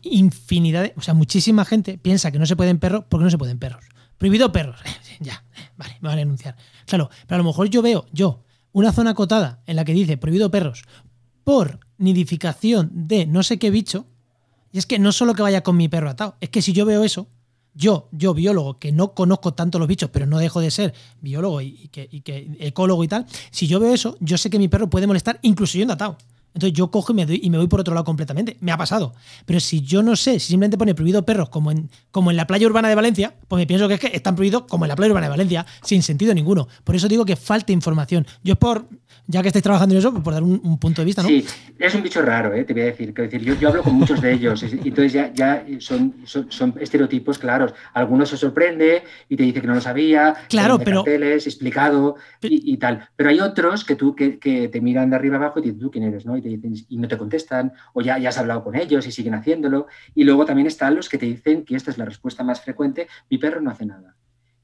[0.02, 3.58] infinidad, o sea, muchísima gente piensa que no se pueden perros porque no se pueden
[3.58, 3.84] perros.
[4.18, 4.80] Prohibido perros.
[5.20, 5.44] ya,
[5.76, 6.56] vale, me van a denunciar.
[6.86, 10.16] Claro, pero a lo mejor yo veo, yo, una zona acotada en la que dice
[10.16, 10.84] prohibido perros
[11.42, 14.06] por nidificación de no sé qué bicho,
[14.72, 16.84] y es que no solo que vaya con mi perro atado, es que si yo
[16.86, 17.28] veo eso,
[17.74, 21.60] yo, yo biólogo, que no conozco tanto los bichos, pero no dejo de ser biólogo
[21.60, 22.08] y, que,
[22.58, 25.78] ecólogo y tal, si yo veo eso, yo sé que mi perro puede molestar incluso
[25.78, 26.18] yendo atado.
[26.54, 28.56] Entonces yo cojo y me, doy, y me voy por otro lado completamente.
[28.60, 29.14] Me ha pasado.
[29.46, 32.46] Pero si yo no sé, si simplemente pone prohibido perros como en, como en la
[32.46, 34.96] playa urbana de Valencia, pues me pienso que es que están prohibidos como en la
[34.96, 36.68] playa urbana de Valencia, sin sentido ninguno.
[36.84, 38.26] Por eso digo que falta información.
[38.42, 38.86] Yo es por,
[39.26, 41.28] ya que estáis trabajando en eso, por dar un, punto de vista, ¿no?
[41.28, 41.44] Sí,
[41.78, 42.64] es un bicho raro, ¿eh?
[42.64, 43.14] te voy a decir.
[43.14, 47.38] decir yo, yo, hablo con muchos de ellos, y entonces ya, ya son, son, estereotipos
[47.38, 47.72] claros.
[47.94, 53.08] Algunos se sorprende y te dice que no lo sabía, claro, pero explicado y, tal.
[53.16, 55.80] Pero hay otros que tú que, que, te miran de arriba abajo y te dicen,
[55.80, 56.26] ¿tú quién eres?
[56.26, 56.36] ¿no?
[56.42, 59.12] Y, te dicen, y no te contestan, o ya, ya has hablado con ellos y
[59.12, 59.86] siguen haciéndolo.
[60.14, 63.08] Y luego también están los que te dicen que esta es la respuesta más frecuente,
[63.30, 64.16] mi perro no hace nada.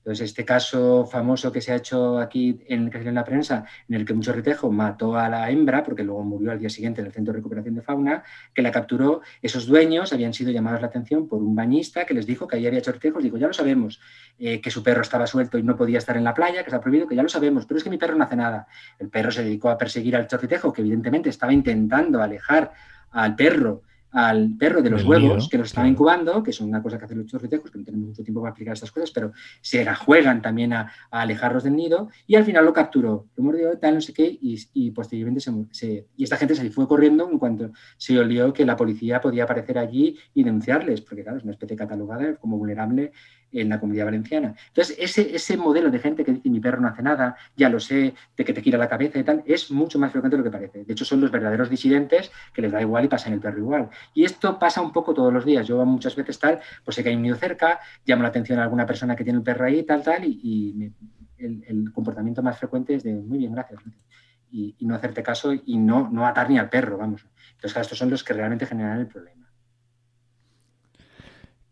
[0.08, 4.06] Entonces, este caso famoso que se ha hecho aquí en, en la prensa, en el
[4.06, 7.12] que un chorritejo mató a la hembra, porque luego murió al día siguiente en el
[7.12, 11.28] Centro de Recuperación de Fauna, que la capturó, esos dueños habían sido llamados la atención
[11.28, 13.22] por un bañista que les dijo que allí había chorritejos.
[13.22, 14.00] Digo, ya lo sabemos,
[14.38, 16.80] eh, que su perro estaba suelto y no podía estar en la playa, que está
[16.80, 18.66] prohibido, que ya lo sabemos, pero es que mi perro no hace nada.
[18.98, 22.72] El perro se dedicó a perseguir al chorritejo, que evidentemente estaba intentando alejar
[23.10, 25.92] al perro al perro de los huevos que los están claro.
[25.92, 28.50] incubando, que son una cosa que hacen los chorritejos, que no tenemos mucho tiempo para
[28.50, 32.44] explicar estas cosas, pero se la juegan también a, a alejarlos del nido y al
[32.44, 36.24] final lo capturó, lo mordió, tal, no sé qué, y, y posteriormente se, se- y
[36.24, 40.16] esta gente se fue corriendo en cuanto se olió que la policía podía aparecer allí
[40.34, 43.12] y denunciarles, porque claro, es una especie catalogada como vulnerable
[43.52, 44.54] en la comunidad valenciana.
[44.68, 47.80] Entonces, ese, ese modelo de gente que dice mi perro no hace nada, ya lo
[47.80, 50.44] sé, de que te gira la cabeza y tal, es mucho más frecuente de lo
[50.44, 50.84] que parece.
[50.84, 53.88] De hecho, son los verdaderos disidentes que les da igual y pasan el perro igual.
[54.14, 55.66] Y esto pasa un poco todos los días.
[55.66, 58.64] Yo muchas veces tal, pues sé que hay un nido cerca, llamo la atención a
[58.64, 60.92] alguna persona que tiene el perro ahí, tal, tal, y,
[61.38, 63.80] el, comportamiento más frecuente es de muy bien, gracias.
[63.80, 64.04] gracias",
[64.50, 67.24] Y, no hacerte caso y no, no atar ni al perro, vamos.
[67.52, 69.47] Entonces, estos son los que realmente generan el problema.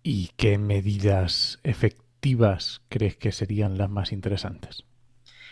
[0.09, 4.85] ¿Y qué medidas efectivas crees que serían las más interesantes?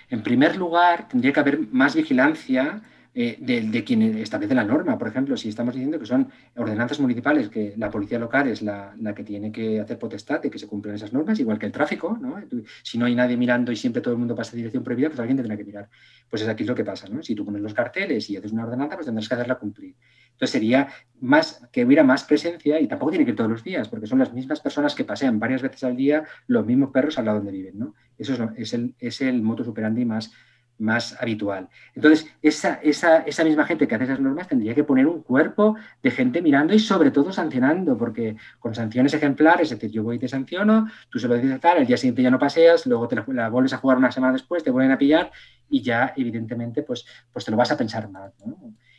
[0.08, 2.80] En primer lugar, tendría que haber más vigilancia
[3.14, 4.98] eh, de, de quien establece la norma.
[4.98, 8.94] Por ejemplo, si estamos diciendo que son ordenanzas municipales, que la policía local es la,
[9.14, 12.18] que tiene que hacer potestad de que se cumplan esas normas, igual que el tráfico,
[12.20, 12.42] ¿no?
[12.82, 15.20] Si no hay nadie mirando y siempre todo el mundo pasa en dirección prohibida, pues
[15.20, 15.88] alguien tendrá que mirar.
[16.28, 17.22] Pues es aquí lo que pasa, ¿no?
[17.22, 19.94] Si tú pones los carteles y haces una ordenanza, pues tendrás que hacerla cumplir.
[20.32, 20.88] Entonces sería
[21.20, 24.18] más que hubiera más presencia y tampoco tiene que ir todos los días, porque son
[24.18, 27.52] las mismas personas que pasean varias veces al día los mismos perros al lado donde
[27.52, 27.94] viven, ¿no?
[28.18, 30.32] Eso es, es el, es el modus operandi más,
[30.78, 31.68] más habitual.
[31.94, 35.76] Entonces, esa, esa, esa misma gente que hace esas normas tendría que poner un cuerpo
[36.02, 40.16] de gente mirando y sobre todo sancionando, porque con sanciones ejemplares, es decir, yo voy
[40.16, 43.08] y te sanciono, tú se lo dices tal, el día siguiente ya no paseas, luego
[43.08, 45.30] te la, vuelves a jugar una semana después, te vuelven a pillar
[45.68, 48.32] y ya evidentemente pues, pues te lo vas a pensar más.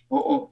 [0.08, 0.52] O,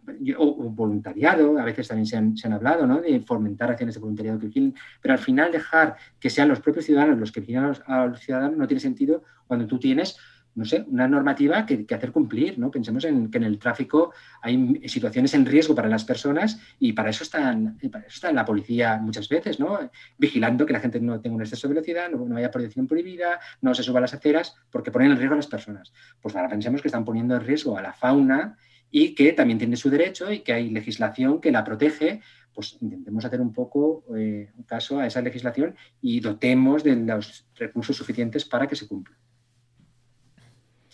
[0.71, 5.13] voluntariado, a veces también se han, hablado de fomentar acciones de voluntariado que vigilen, pero
[5.13, 8.57] al final dejar que sean los propios ciudadanos los que vigilan a a los ciudadanos
[8.57, 10.17] no tiene sentido cuando tú tienes
[10.56, 12.70] no sé, una normativa que, que hacer cumplir, ¿no?
[12.70, 17.10] Pensemos en que en el tráfico hay situaciones en riesgo para las personas y para
[17.10, 19.80] eso están, para eso está la policía muchas veces, ¿no?
[20.18, 23.39] Vigilando que la gente no tenga un exceso de velocidad, no, no haya proyección prohibida,
[23.62, 25.93] no se suba a las aceras, porque ponen en riesgo a las personas.
[26.22, 28.58] Pues ahora pensemos que están poniendo en riesgo a la fauna
[28.91, 32.22] y que también tiene su derecho y que hay legislación que la protege,
[32.54, 37.97] pues intentemos hacer un poco eh, caso a esa legislación y dotemos de los recursos
[37.97, 39.18] suficientes para que se cumpla.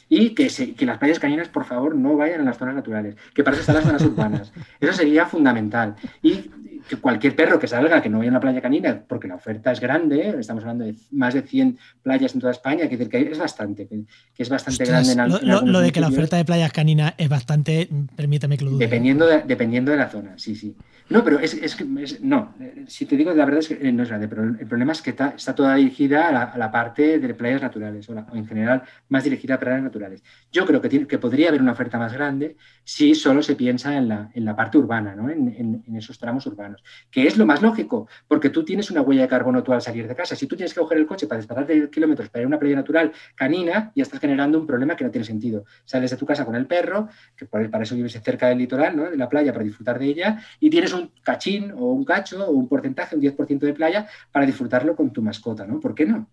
[0.09, 3.15] Y que, se, que, las playas caninas, por favor, no vayan a las zonas naturales,
[3.33, 4.51] que para eso están las zonas urbanas.
[4.81, 5.95] Eso sería fundamental.
[6.23, 6.49] Y
[6.87, 9.71] que cualquier perro que salga, que no vaya a una playa canina, porque la oferta
[9.71, 13.37] es grande, estamos hablando de más de 100 playas en toda España, que, que es
[13.37, 14.05] bastante, que,
[14.37, 15.37] es bastante Ostras, grande.
[15.43, 18.65] En, lo, en lo de que la oferta de playas caninas es bastante, permítame que
[18.65, 18.85] lo dude.
[18.85, 20.75] Dependiendo de, dependiendo de la zona, sí, sí.
[21.09, 21.75] No, pero es, es,
[22.21, 22.53] no,
[22.85, 25.09] si te digo la verdad es que no es grande, pero el problema es que
[25.09, 29.59] está, toda dirigida a la, parte de playas naturales, o, en general más dirigida a
[29.59, 30.23] playas naturales.
[30.51, 33.97] Yo creo que, tiene, que podría haber una oferta más grande si solo se piensa
[33.97, 35.31] en la, en la parte urbana, ¿no?
[35.31, 39.27] en, esos tramos urbanos, que es lo más lógico, porque tú tienes una huella de
[39.27, 40.35] carbono tú al salir de casa.
[40.35, 42.75] Si tú tienes que coger el coche para desplazarte kilómetros para ir a una playa
[42.75, 45.65] natural canina, ya estás generando un problema que no tiene sentido.
[45.85, 49.09] Sales de tu casa con el perro, que para eso vives cerca del litoral, ¿no?
[49.09, 52.51] de la playa, para disfrutar de ella, y tienes un cachín o un cacho o
[52.51, 55.79] un porcentaje, un 10% de playa, para disfrutarlo con tu mascota, ¿no?
[55.79, 56.27] ¿Por qué no?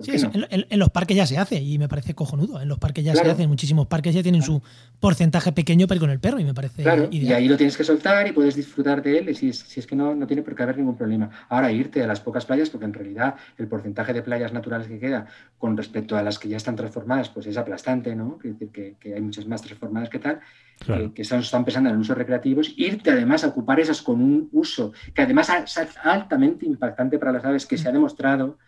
[0.00, 0.46] Sí, no?
[0.50, 2.60] en, los parques ya se hace y me parece cojonudo.
[2.60, 3.28] En los parques ya claro.
[3.28, 4.54] se hace, en muchísimos parques ya tienen claro.
[4.54, 4.62] su
[4.98, 7.30] porcentaje pequeño para ir con el perro y me parece claro, ideal.
[7.30, 9.86] Y ahí lo tienes que soltar y puedes disfrutar de él si es, si es
[9.86, 11.30] que no, no tiene por qué haber ningún problema.
[11.48, 14.98] Ahora irte a las pocas playas, porque en realidad el porcentaje de playas naturales que
[14.98, 15.26] queda
[15.58, 18.38] con respecto a las que ya están transformadas, pues es aplastante, ¿no?
[18.42, 20.40] Es decir, que, que hay muchas más transformadas que tal,
[20.78, 24.48] que, que están, están pensando en usos recreativos, irte además a ocupar esas con un
[24.52, 28.58] uso que además es altamente impactante para las aves, que se ha demostrado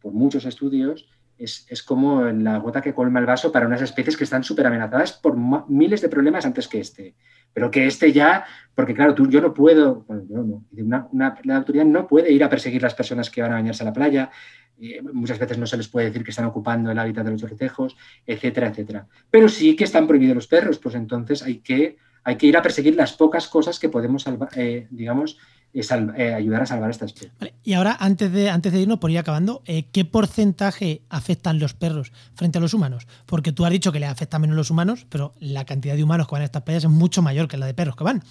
[0.00, 1.08] por muchos estudios,
[1.38, 4.66] es, es, como la gota que colma el vaso para unas especies que están súper
[4.66, 5.36] amenazadas por
[5.68, 7.14] miles de problemas antes que este.
[7.52, 11.84] Pero que este ya, porque claro, tú, yo no puedo, bueno, yo no, la autoridad
[11.84, 14.30] no puede ir a perseguir las personas que van a bañarse a la playa,
[14.80, 17.40] eh, muchas veces no se les puede decir que están ocupando el hábitat de los
[17.40, 19.06] chorritejos, etcétera, etcétera.
[19.30, 22.62] Pero sí que están prohibidos los perros, pues entonces hay que, hay que ir a
[22.62, 25.38] perseguir las pocas cosas que podemos, salvar, eh, digamos,
[25.74, 27.32] eh, ayudar a salvar esta especie.
[27.64, 31.74] Y ahora, antes de, antes de irnos, por ir acabando, eh, ¿qué porcentaje afectan los
[31.74, 33.06] perros frente a los humanos?
[33.26, 36.28] Porque tú has dicho que les afecta menos los humanos, pero la cantidad de humanos
[36.28, 38.22] que van a estas playas es mucho mayor que la de perros que van.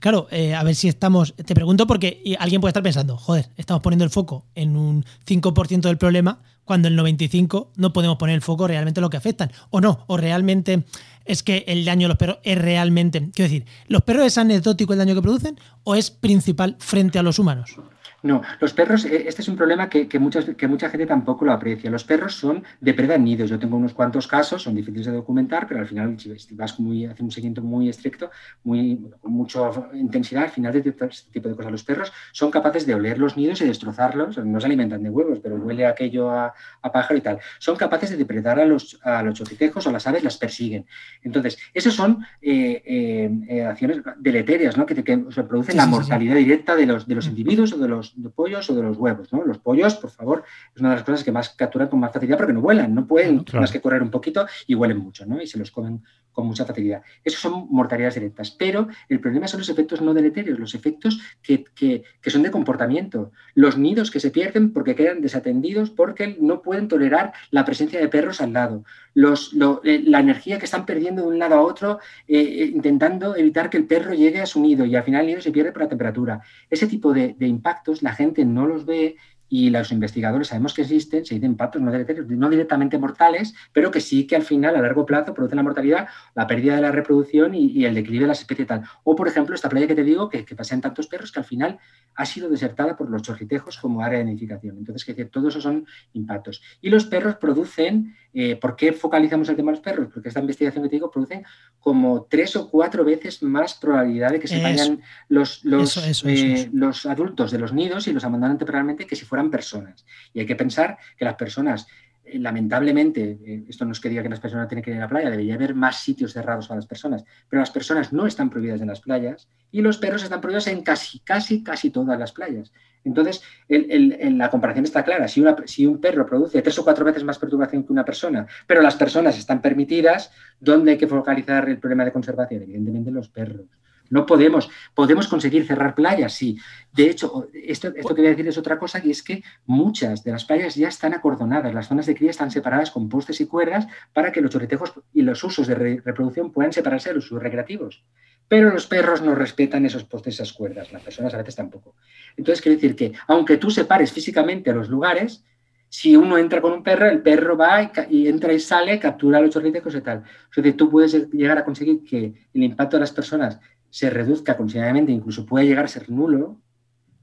[0.00, 1.34] Claro, eh, a ver si estamos.
[1.34, 5.80] Te pregunto porque alguien puede estar pensando, joder, estamos poniendo el foco en un 5%
[5.82, 9.50] del problema, cuando el 95% no podemos poner el foco realmente en lo que afectan.
[9.70, 10.84] O no, o realmente
[11.24, 13.30] es que el daño a los perros es realmente.
[13.32, 17.22] Quiero decir, ¿los perros es anecdótico el daño que producen o es principal frente a
[17.22, 17.76] los humanos?
[18.20, 21.44] No, los perros, eh, este es un problema que, que, muchas, que mucha gente tampoco
[21.44, 21.88] lo aprecia.
[21.88, 23.48] Los perros son depredan nidos.
[23.48, 27.06] Yo tengo unos cuantos casos, son difíciles de documentar, pero al final, si vas muy,
[27.06, 28.30] hace un seguimiento muy estricto,
[28.64, 31.70] muy, con mucha intensidad, al final de este tipo de cosas.
[31.70, 34.36] Los perros son capaces de oler los nidos y destrozarlos.
[34.44, 36.52] No se alimentan de huevos, pero huele aquello a,
[36.82, 37.38] a pájaro y tal.
[37.60, 40.86] Son capaces de depredar a los, a los chorritejos o las aves, las persiguen.
[41.22, 44.86] Entonces, esas son eh, eh, eh acciones deleterias, ¿no?
[44.86, 47.86] que, que producen sí, la mortalidad sí, directa de los, de los individuos o de
[47.86, 49.32] los de pollos o de los huevos.
[49.32, 49.44] ¿no?
[49.44, 50.44] Los pollos, por favor,
[50.74, 53.06] es una de las cosas que más capturan con más facilidad porque no vuelan, no
[53.06, 53.60] pueden claro.
[53.62, 55.40] más que correr un poquito y huelen mucho, ¿no?
[55.40, 56.02] Y se los comen
[56.38, 57.02] con mucha facilidad.
[57.24, 61.64] Esos son mortalidades directas, pero el problema son los efectos no deleterios, los efectos que,
[61.74, 66.62] que, que, son de comportamiento, los nidos que se pierden porque quedan desatendidos, porque no
[66.62, 68.84] pueden tolerar la presencia de perros al lado,
[69.14, 71.98] los, lo, eh, la energía que están perdiendo de un lado a otro
[72.28, 75.26] eh, eh, intentando evitar que el perro llegue a su nido y al final el
[75.26, 76.40] nido se pierde por la temperatura.
[76.70, 79.16] Ese tipo de, de impactos la gente no los ve
[79.48, 84.00] y los investigadores sabemos que existen, se dicen impactos no, no directamente mortales, pero que
[84.00, 87.54] sí que al final, a largo plazo, producen la mortalidad, la pérdida de la reproducción
[87.54, 88.82] y, y el declive de las especies tal.
[89.04, 91.44] O, por ejemplo, esta playa que te digo, que, que pasean tantos perros que al
[91.44, 91.78] final
[92.14, 94.76] ha sido desertada por los chorritejos como área de nidificación.
[94.76, 96.60] Entonces, que decir, todos esos son impactos.
[96.80, 100.08] Y los perros producen, eh, ¿por qué focalizamos el tema de los perros?
[100.12, 101.44] Porque esta investigación que te digo producen
[101.78, 106.28] como tres o cuatro veces más probabilidad de que se vayan los, los, eso, eso,
[106.28, 110.04] eh, eso, los adultos de los nidos y los abandonan temporalmente que si fueran personas.
[110.32, 111.86] Y hay que pensar que las personas
[112.24, 115.08] eh, lamentablemente, esto no es que diga que las personas tienen que ir a la
[115.08, 118.80] playa, debería haber más sitios cerrados para las personas, pero las personas no están prohibidas
[118.80, 122.72] en las playas y los perros están prohibidos en casi, casi, casi todas las playas.
[123.04, 125.28] Entonces, el, la comparación está clara.
[125.28, 128.46] Si, una, si, un perro produce tres o cuatro veces más perturbación que una persona,
[128.66, 130.30] pero las personas están permitidas,
[130.60, 132.62] ¿dónde hay que focalizar el problema de conservación?
[132.64, 133.66] Evidentemente, los perros.
[134.10, 136.58] No podemos, podemos conseguir cerrar playas, sí.
[136.92, 140.24] De hecho, esto, esto que voy a decir es otra cosa, que es que muchas
[140.24, 143.46] de las playas ya están acordonadas, las zonas de cría están separadas con postes y
[143.46, 147.26] cuerdas para que los chorritejos y los usos de re reproducción puedan separarse de los
[147.26, 148.04] usos recreativos.
[148.48, 151.96] Pero los perros no respetan esos postes, esas cuerdas, las personas a veces tampoco.
[152.36, 155.44] Entonces, quiere decir que, aunque tú separes físicamente los lugares,
[155.90, 159.40] si uno entra con un perro, el perro va y, y entra y sale, captura
[159.40, 160.24] los chorritejos y tal.
[160.50, 163.58] Es decir, tú puedes llegar a conseguir que el impacto de las personas
[163.90, 166.56] se reduzca considerablemente, incluso puede llegar a ser nulo,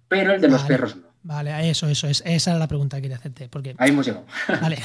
[0.08, 1.15] pero el de los perros no.
[1.26, 3.50] Vale, eso, eso, es, esa era la pregunta que quería hacerte.
[3.50, 4.26] Porque, Ahí hemos llegado.
[4.62, 4.78] Vale.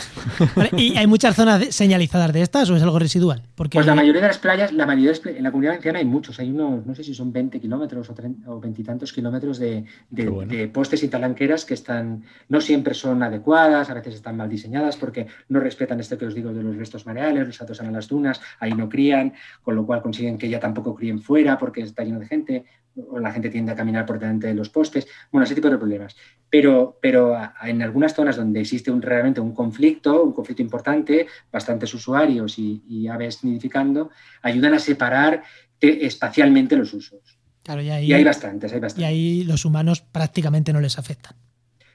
[0.57, 0.71] vale.
[0.79, 3.43] ¿Y hay muchas zonas señalizadas de estas o es algo residual?
[3.55, 3.77] Porque...
[3.77, 6.41] Pues la mayoría de las playas, la mayoría de, en la comunidad valenciana hay muchos,
[6.41, 8.11] hay unos, no sé si son 20 kilómetros
[8.47, 10.51] o veintitantos kilómetros de, de, bueno.
[10.51, 14.97] de, postes y talanqueras que están, no siempre son adecuadas, a veces están mal diseñadas
[14.97, 18.09] porque no respetan esto que os digo de los restos mareales, los atosan a las
[18.09, 22.03] dunas, ahí no crían, con lo cual consiguen que ya tampoco críen fuera porque está
[22.03, 25.45] lleno de gente, o la gente tiende a caminar por delante de los postes, bueno,
[25.45, 26.17] ese tipo de problemas.
[26.49, 31.93] Pero, pero en algunas zonas donde existe un, realmente un conflicto, un conflicto importante, bastantes
[31.95, 34.11] usuarios y, y aves nidificando,
[34.43, 35.43] ayudan a separar
[35.81, 37.39] espacialmente los usos.
[37.63, 39.03] Claro, y, ahí, y hay bastantes, hay bastantes.
[39.03, 41.35] Y ahí los humanos prácticamente no les afectan.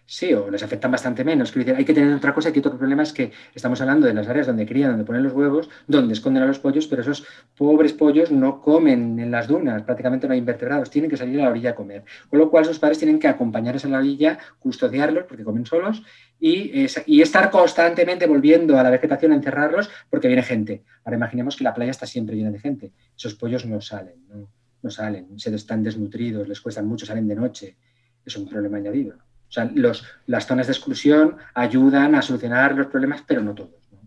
[0.08, 1.51] Sí, o les afectan bastante menos.
[1.51, 4.14] Quiero decir, hay que tener otra cosa que otro problema es que estamos hablando de
[4.14, 7.26] las áreas donde crían, donde ponen los huevos, donde esconden a los pollos, pero esos
[7.58, 11.45] pobres pollos no comen en las dunas, prácticamente no hay invertebrados, tienen que salir a
[11.45, 12.03] la orilla a comer.
[12.30, 16.03] Con lo cual sus padres tienen que acompañarles a la orilla, custodiarlos, porque comen solos,
[16.39, 20.84] y, y estar constantemente volviendo a la vegetación a encerrarlos, porque viene gente.
[21.03, 22.91] Ahora imaginemos que la playa está siempre llena de gente.
[23.18, 24.47] Esos pollos no salen, no,
[24.84, 27.76] no salen, se están desnutridos, les cuestan mucho, salen de noche.
[28.24, 29.16] Es un problema añadido.
[29.50, 33.72] O sea, los, las zonas de exclusión ayudan a solucionar los problemas, pero no todos.
[33.91, 34.00] ¿no?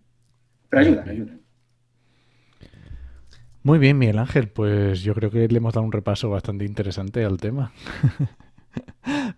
[0.68, 1.41] Pero ayudan, ayudan.
[3.62, 7.24] Muy bien, Miguel Ángel, pues yo creo que le hemos dado un repaso bastante interesante
[7.24, 7.72] al tema.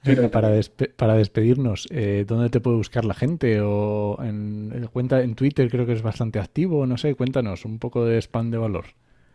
[0.03, 3.61] Pero para, despe para despedirnos, eh, ¿dónde te puede buscar la gente?
[3.61, 8.05] O en, cuenta en Twitter creo que es bastante activo, no sé, cuéntanos un poco
[8.05, 8.87] de spam de valor.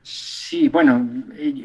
[0.03, 1.07] Sí, bueno,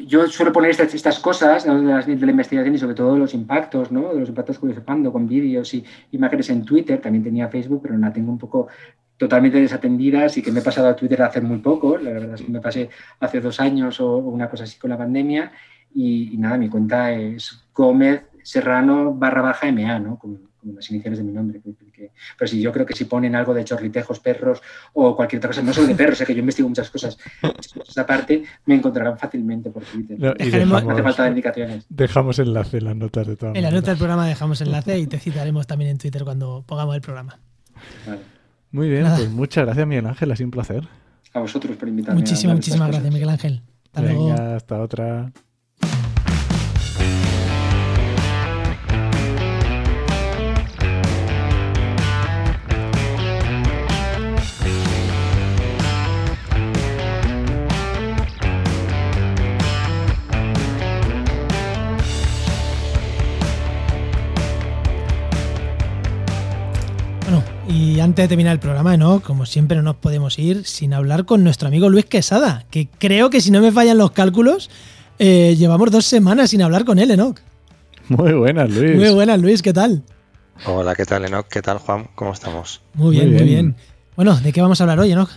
[0.05, 3.33] yo suelo poner estas, estas cosas de, la, de, la, investigación y sobre todo los
[3.33, 4.13] impactos, ¿no?
[4.13, 8.11] De los impactos sepando con vídeos y imágenes en Twitter, también tenía Facebook, pero la
[8.11, 8.67] tengo un poco
[9.17, 12.41] totalmente desatendida, así que me he pasado a Twitter hace muy poco, la verdad es
[12.41, 12.89] que me pasé
[13.19, 15.51] hace dos años o una cosa así con la pandemia
[15.93, 20.19] y, y nada, mi cuenta es Gómez Serrano barra baja MA, ¿no?
[20.63, 21.61] Las iniciales de mi nombre.
[21.61, 24.61] Que, pero sí, yo creo que si ponen algo de chorritejos, perros
[24.93, 27.17] o cualquier otra cosa, no solo de perros, sé que yo investigo muchas cosas,
[27.87, 30.19] esa parte me encontrarán fácilmente por Twitter.
[30.19, 31.85] No, dejamos, no hace falta de indicaciones.
[31.89, 35.07] Dejamos enlace en las notas de todas En las notas del programa dejamos enlace y
[35.07, 37.39] te citaremos también en Twitter cuando pongamos el programa.
[38.05, 38.21] Vale.
[38.71, 39.17] Muy bien, Nada.
[39.17, 40.87] pues muchas gracias Miguel Ángel, ha sido un placer.
[41.33, 42.19] A vosotros por invitarme.
[42.19, 43.61] Muchísimas, muchísimas gracias Miguel Ángel.
[43.85, 44.55] Hasta Venga, luego.
[44.55, 45.31] hasta otra.
[67.73, 69.21] Y antes de terminar el programa, ¿no?
[69.21, 73.29] Como siempre no nos podemos ir sin hablar con nuestro amigo Luis Quesada, que creo
[73.29, 74.69] que si no me fallan los cálculos,
[75.19, 77.39] eh, llevamos dos semanas sin hablar con él, Enoch.
[78.09, 78.97] Muy buenas, Luis.
[78.97, 80.03] Muy buenas, Luis, ¿qué tal?
[80.65, 81.47] Hola, ¿qué tal, Enoch?
[81.47, 82.09] ¿Qué tal, Juan?
[82.13, 82.81] ¿Cómo estamos?
[82.93, 83.75] Muy bien, muy bien.
[84.17, 85.29] Bueno, ¿de qué vamos a hablar hoy, Enoch?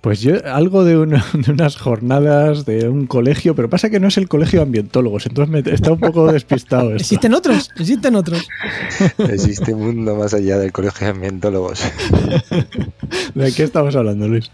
[0.00, 4.28] Pues yo, algo de, unas jornadas de un colegio, pero pasa que no es el
[4.28, 6.90] colegio de ambientólogos, entonces me está un poco despistado.
[6.90, 6.96] Esto.
[6.96, 7.70] ¿Existen otros?
[7.76, 8.48] ¿Existen otros?
[9.18, 11.82] Existe un mundo más allá del colegio de ambientólogos.
[13.34, 14.50] ¿De qué estamos hablando, Luis?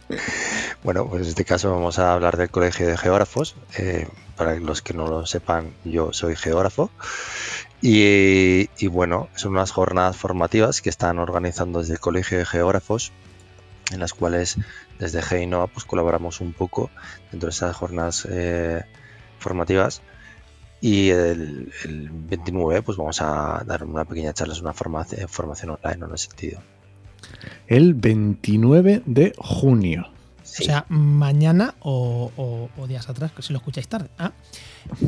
[0.82, 3.55] Bueno, pues en este caso vamos a hablar del colegio de geógrafos.
[3.78, 6.90] Eh, para los que no lo sepan, yo soy geógrafo.
[7.80, 13.12] Y, y, bueno, son unas jornadas formativas que están organizando desde el Colegio de Geógrafos,
[13.92, 14.57] en las cuales
[15.05, 16.90] desde GEINOA pues colaboramos un poco
[17.30, 18.82] dentro de esas jornadas eh,
[19.38, 20.00] formativas
[20.80, 21.70] y el,
[22.11, 26.28] 29 pues vamos a dar una pequeña charla, es una formación, formación online en ese
[26.28, 26.61] sentido.
[27.66, 30.09] El 29 de junio.
[30.42, 34.09] O sea, mañana o, días atrás, si lo escucháis tarde.
[34.18, 34.32] ¿ah?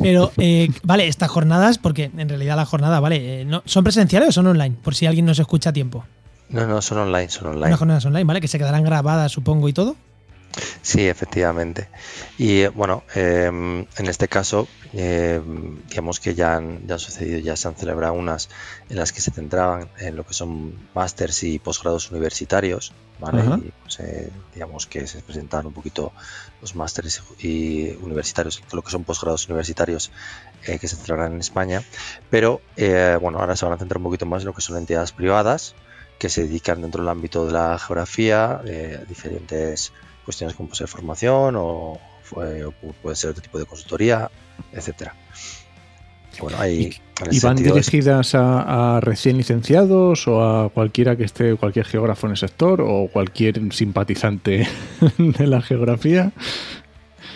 [0.01, 4.29] Pero, eh, vale, estas jornadas, porque en realidad la jornada, vale, eh, no, ¿son presenciales
[4.29, 4.75] o son online?
[4.83, 6.05] Por si alguien nos escucha a tiempo.
[6.49, 7.67] No, no, son online, son online.
[7.67, 8.41] Unas jornadas online, ¿vale?
[8.41, 9.95] Que se quedarán grabadas, supongo, y todo.
[10.81, 11.89] Sí, efectivamente.
[12.37, 17.67] Y bueno, em, en este caso, em, digamos que ya han, ya sucedido, ya se
[17.67, 18.49] han celebrado unas
[18.89, 23.43] en las que se centraban en lo que son másters y posgrados universitarios, ¿vale?
[23.65, 26.11] Y, pues, eh, digamos que se presentaron un poquito
[26.61, 30.11] los másters y universitarios, lo que son posgrados universitarios
[30.65, 31.83] eh, que se celebrarán en España.
[32.29, 34.77] Pero eh, bueno, ahora se van a centrar un poquito más en lo que son
[34.77, 35.75] entidades privadas
[36.17, 39.93] que se dedican dentro del ámbito de la geografía a diferentes
[40.25, 41.99] cuestiones como puede ser formación o,
[42.29, 44.29] puede ser otro tipo de consultoría,
[44.73, 45.15] etcétera.
[46.39, 46.99] Bueno, ¿Y,
[47.41, 52.81] van dirigidas a, recién licenciados o a cualquiera que esté, cualquier geógrafo en el sector
[52.81, 54.67] o cualquier simpatizante
[55.17, 56.31] de la geografía?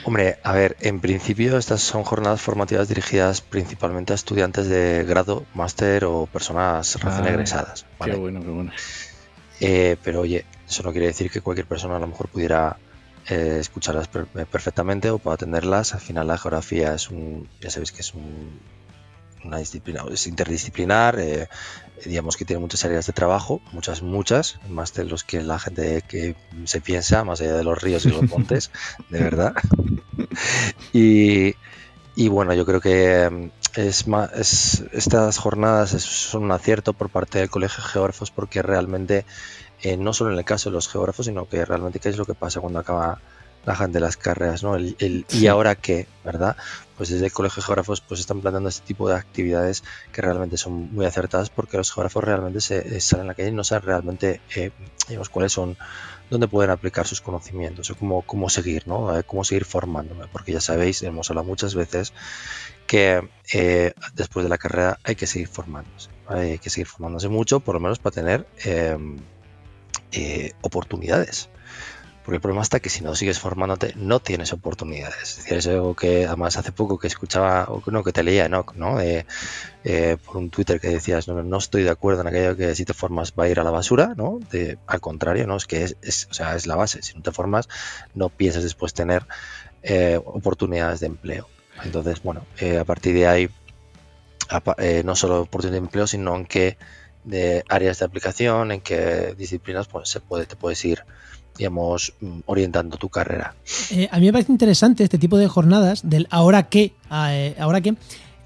[0.04, 5.46] Hombre, a ver, en principio estas son jornadas formativas dirigidas principalmente a estudiantes de grado,
[5.54, 7.86] máster o personas recién ah, egresadas.
[8.04, 8.72] Qué bueno, qué bueno.
[9.60, 12.78] Eh, pero oye, eso no quiere decir que cualquier persona a lo mejor pudiera
[13.30, 15.94] eh, escucharlas eh, perfectamente o pueda atenderlas.
[15.94, 18.60] Al final la geografía es un, ya sabéis que es un,
[19.44, 21.20] una disciplina, es interdisciplinar,
[22.06, 26.04] digamos que tiene muchas áreas de trabajo, muchas, muchas, más de los que la gente
[26.08, 26.36] que
[26.66, 28.72] se piensa, más allá de los ríos y los montes,
[29.10, 29.54] de verdad.
[30.94, 31.56] Y,
[32.16, 37.10] y bueno, yo creo que mm, es, más, es estas jornadas son un acierto por
[37.10, 39.26] parte del Colegio de Geógrafos porque realmente
[39.82, 42.26] eh, no solo en el caso de los geógrafos, sino que realmente qué es lo
[42.26, 43.20] que pasa cuando acaba
[43.66, 44.76] la gente de las carreras, ¿no?
[44.76, 46.08] El, ¿Y ahora qué?
[46.24, 46.56] ¿Verdad?
[47.02, 50.56] Pues desde el Colegio de Geógrafos pues están planteando este tipo de actividades que realmente
[50.56, 53.64] son muy acertadas porque los geógrafos realmente se, eh, salen a la calle y no
[53.64, 54.70] saben realmente eh,
[55.08, 55.80] digamos, cuáles son,
[56.30, 59.10] dónde pueden aplicar sus conocimientos o cómo, cómo seguir, ¿no?
[59.26, 62.14] cómo seguir formándome, porque ya sabéis, hemos hablado muchas veces
[62.86, 63.28] que
[64.14, 67.82] después de la carrera hay que seguir formándose, hay que seguir formándose mucho, por lo
[67.82, 71.50] menos para tener eh, oportunidades.
[72.32, 75.32] Porque el problema está que si no sigues formándote, no tienes oportunidades.
[75.32, 78.48] Es decir, es algo que además hace poco que escuchaba, o no, que te leía,
[78.48, 78.66] ¿no?
[78.76, 79.02] ¿no?
[79.02, 79.26] Eh,
[80.26, 82.94] por un Twitter que decías, no, no estoy de acuerdo en aquello que si te
[82.94, 84.40] formas va a ir a la basura, ¿no?
[84.88, 85.58] Al contrario, ¿no?
[85.58, 87.04] Es que es, o sea, es la base.
[87.04, 87.68] Si no te formas,
[88.16, 89.28] no piensas después tener
[89.84, 91.50] eh, oportunidades de empleo.
[91.84, 92.46] Entonces, bueno,
[92.80, 93.50] a partir de ahí,
[95.04, 96.78] no solo oportunidades de empleo, sino en que
[97.26, 101.04] de áreas de aplicación, en qué disciplinas pues, se puede, te puedes ir
[101.62, 103.54] digamos, mm, orientando tu carrera.
[103.92, 107.82] Eh, a mí me parece interesante este tipo de jornadas del ahora qué, eh, ahora
[107.82, 107.94] qué,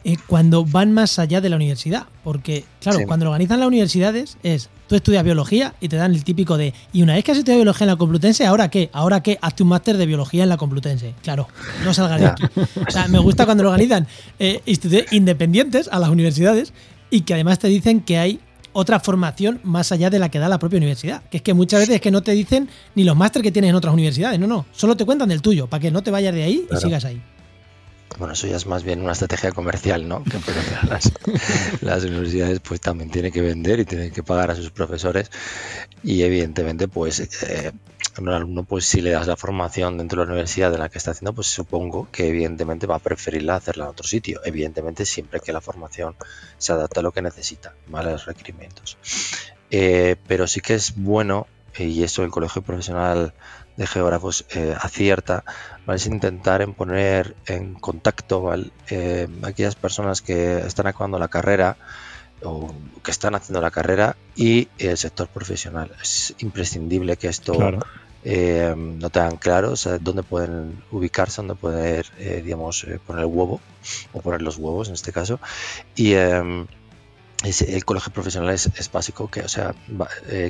[0.04, 2.08] eh, cuando van más allá de la universidad.
[2.26, 6.26] Porque, claro, cuando lo organizan las universidades es, tú estudias biología y te dan el
[6.26, 8.90] típico de, y una vez que has estudiado biología en la Complutense, ¿ahora qué?
[8.92, 9.40] ¿Ahora qué?
[9.42, 11.16] Hazte un máster de biología en la Complutense.
[11.24, 11.48] Claro,
[11.86, 12.44] no salgas de aquí.
[12.86, 14.08] O sea, me gusta cuando lo organizan
[14.66, 16.74] institutos independientes a las universidades
[17.10, 18.42] y que además te dicen que hay
[18.76, 21.24] otra formación más allá de la que da la propia universidad.
[21.30, 23.70] Que es que muchas veces es que no te dicen ni los másteres que tienes
[23.70, 26.34] en otras universidades, no, no, solo te cuentan del tuyo, para que no te vayas
[26.34, 27.22] de ahí y sigas ahí.
[28.20, 30.24] Bueno, eso ya es más bien una estrategia comercial, ¿no?
[30.24, 30.38] Que
[30.90, 31.12] las,
[31.82, 35.32] las universidades pues también tienen que vender y tienen que pagar a sus profesores
[36.04, 37.72] y evidentemente pues eh,
[38.22, 40.98] un alumno, pues si le das la formación dentro de la universidad de la que
[40.98, 44.42] está haciendo, pues supongo que evidentemente va a preferirla hacerla en otro sitio.
[44.46, 46.16] Evidentemente siempre que la formación
[46.58, 48.10] se adapte a lo que necesita, ¿vale?
[48.10, 48.98] A los requerimientos.
[49.70, 51.48] Eh, pero sí que es bueno,
[51.78, 53.34] y esto el Colegio Profesional
[53.76, 55.44] de Geógrafos eh, acierta,
[55.86, 55.98] ¿vale?
[55.98, 58.72] es intentar en poner en contacto ¿vale?
[58.90, 61.78] Eh, aquellas personas que están acabando la carrera
[62.44, 65.92] o que están haciendo la carrera y el sector profesional.
[66.02, 67.54] Es imprescindible que esto
[68.28, 73.62] eh, no tengan claro dónde pueden ubicarse, dónde poder, eh, digamos, eh, poner el huevo
[74.14, 75.40] o poner los huevos en este caso.
[75.96, 76.66] Y em,
[77.44, 79.76] el colegio profesional es, básico que, o sea,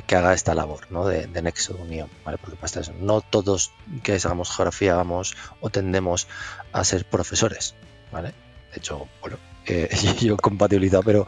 [0.06, 1.06] que haga esta labor ¿no?
[1.06, 2.38] de, nexo de unión, ¿vale?
[2.38, 2.94] Porque pasa eso.
[2.98, 3.72] No todos
[4.02, 6.28] que hagamos geografía vamos o tendemos
[6.72, 7.74] a ser profesores,
[8.10, 8.28] ¿vale?
[8.72, 9.36] De hecho, bueno,
[9.66, 9.88] eh,
[10.20, 11.26] yo compatibilizado pero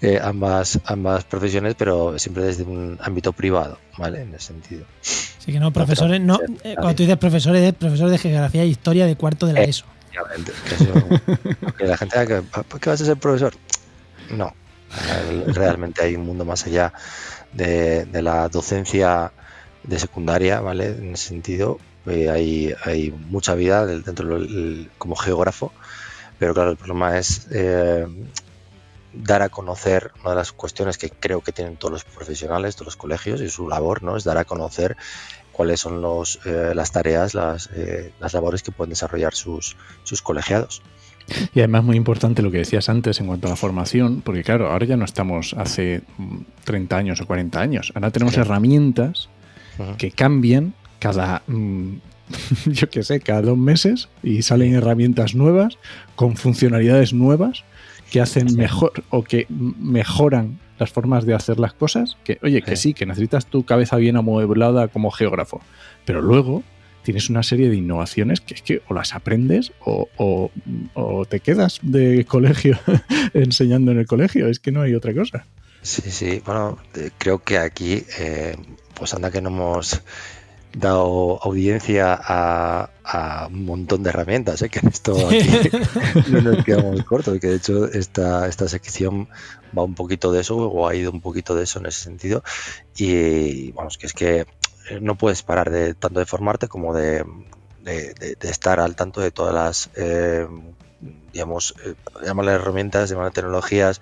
[0.00, 4.84] eh, ambas ambas profesiones pero siempre desde un ámbito privado vale en ese sentido.
[5.02, 8.66] Sí que no profesores no, eh, cuando tú dices profesores es profesor de geografía e
[8.66, 9.84] historia de cuarto de la ESO.
[11.78, 13.54] Que la gente que, ¿por qué vas a ser profesor?
[14.30, 14.52] no
[15.46, 16.92] realmente hay un mundo más allá
[17.52, 19.32] de, la docencia
[19.84, 25.72] de secundaria vale en ese sentido hay, hay mucha vida dentro del, como geógrafo
[26.40, 28.06] pero claro, el problema es eh,
[29.12, 32.86] dar a conocer una de las cuestiones que creo que tienen todos los profesionales, todos
[32.86, 34.16] los colegios y su labor, ¿no?
[34.16, 34.96] Es dar a conocer
[35.52, 40.22] cuáles son los, eh, las tareas, las, eh, las, labores que pueden desarrollar sus, sus
[40.22, 40.80] colegiados.
[41.54, 44.70] Y además muy importante lo que decías antes en cuanto a la formación, porque claro,
[44.70, 46.00] ahora ya no estamos hace
[46.64, 49.28] 30 años o 40 años, ahora tenemos herramientas
[49.98, 51.96] que cambian cada mm,
[52.66, 55.78] yo qué sé, cada dos meses y salen herramientas nuevas
[56.14, 57.64] con funcionalidades nuevas
[58.10, 62.16] que hacen mejor o que mejoran las formas de hacer las cosas.
[62.24, 65.60] Que, oye, que sí, que necesitas tu cabeza bien amueblada como geógrafo,
[66.04, 66.64] pero luego
[67.02, 71.78] tienes una serie de innovaciones que es que o las aprendes o, o, te quedas
[71.82, 72.78] de colegio
[73.34, 75.46] enseñando en el colegio, es que no hay otra cosa.
[75.82, 78.54] Sí, sí, bueno, eh, creo que aquí, eh,
[78.94, 80.02] pues anda que no hemos
[80.72, 82.90] dado audiencia a,
[83.50, 84.68] un montón de herramientas, ¿eh?
[84.68, 85.68] que en esto aquí
[86.30, 89.28] no nos quedamos cortos, que de hecho esta, esta sección
[89.76, 92.44] va un poquito de eso, o ha ido un poquito de eso en ese sentido,
[92.96, 94.46] y vamos, que es que
[95.00, 97.24] no puedes parar de tanto de formarte como de,
[98.40, 100.46] estar al tanto de todas las, eh,
[101.32, 101.94] digamos, eh,
[102.24, 104.00] herramientas, llamarle tecnologías,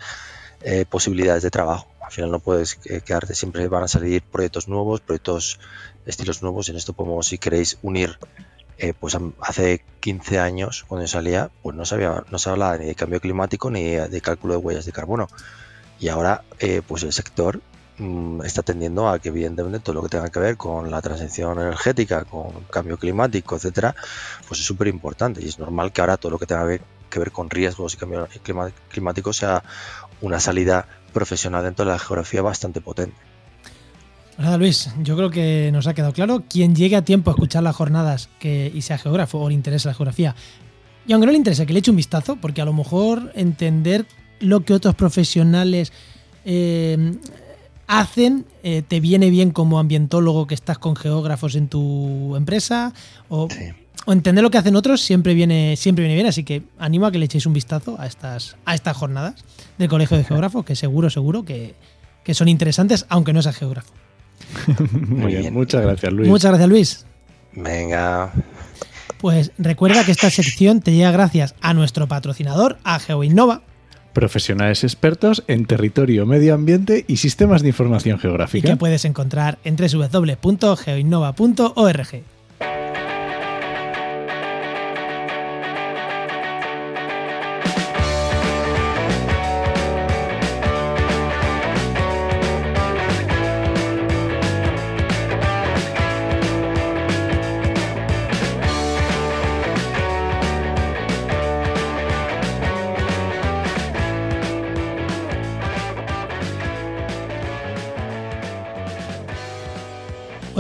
[0.63, 1.89] eh, posibilidades de trabajo.
[2.09, 5.61] Al final no puedes quedarte, siempre van a salir proyectos nuevos, proyectos
[6.07, 6.71] estilos nuevos.
[6.71, 8.19] En esto podemos, si queréis, unir.
[8.79, 12.95] Eh, pues hace 15 años, cuando salía, pues no, sabía, no se hablaba ni de
[12.95, 15.29] cambio climático ni de cálculo de huellas de carbono.
[16.01, 17.61] Y ahora, eh, pues el sector
[17.99, 21.61] mm, está tendiendo a que, evidentemente, todo lo que tenga que ver con la transición
[21.61, 23.95] energética, con cambio climático, etcétera,
[24.47, 25.43] pues es súper importante.
[25.43, 26.67] Y es normal que ahora todo lo que tenga
[27.11, 28.27] que ver con riesgos y cambio
[28.89, 29.63] climático sea
[30.23, 33.17] una salida profesional dentro de la geografía bastante potente.
[34.39, 36.45] Nada, Luis, yo creo que nos ha quedado claro.
[36.49, 39.89] Quien llegue a tiempo a escuchar las jornadas que, y sea geógrafo o le interesa
[39.89, 40.37] la geografía,
[41.09, 44.07] y aunque no le interese, que le eche un vistazo, porque a lo mejor entender
[44.41, 45.93] lo que otros profesionales
[46.45, 47.17] eh,
[47.89, 52.93] hacen eh, te viene bien como ambientólogo que estás con geógrafos en tu empresa,
[53.29, 53.49] o,
[54.07, 56.27] entender lo que hacen otros siempre viene, siempre viene bien.
[56.27, 59.35] Así que animo a que le echéis un vistazo a estas, a estas jornadas
[59.79, 61.75] del Colegio de Geógrafos, que seguro, seguro que,
[62.25, 63.93] que son interesantes, aunque no seas geógrafo.
[65.09, 66.29] Muy bien, muchas gracias Luis.
[66.29, 67.07] Muchas gracias Luis.
[67.55, 68.33] Venga.
[69.19, 73.63] Pues recuerda que esta sección te llega gracias a nuestro patrocinador, a GeoInnova.
[74.13, 78.69] Profesionales expertos en territorio, medio ambiente y sistemas de información geográfica.
[78.69, 82.38] Y que puedes encontrar en www.geoinnova.org.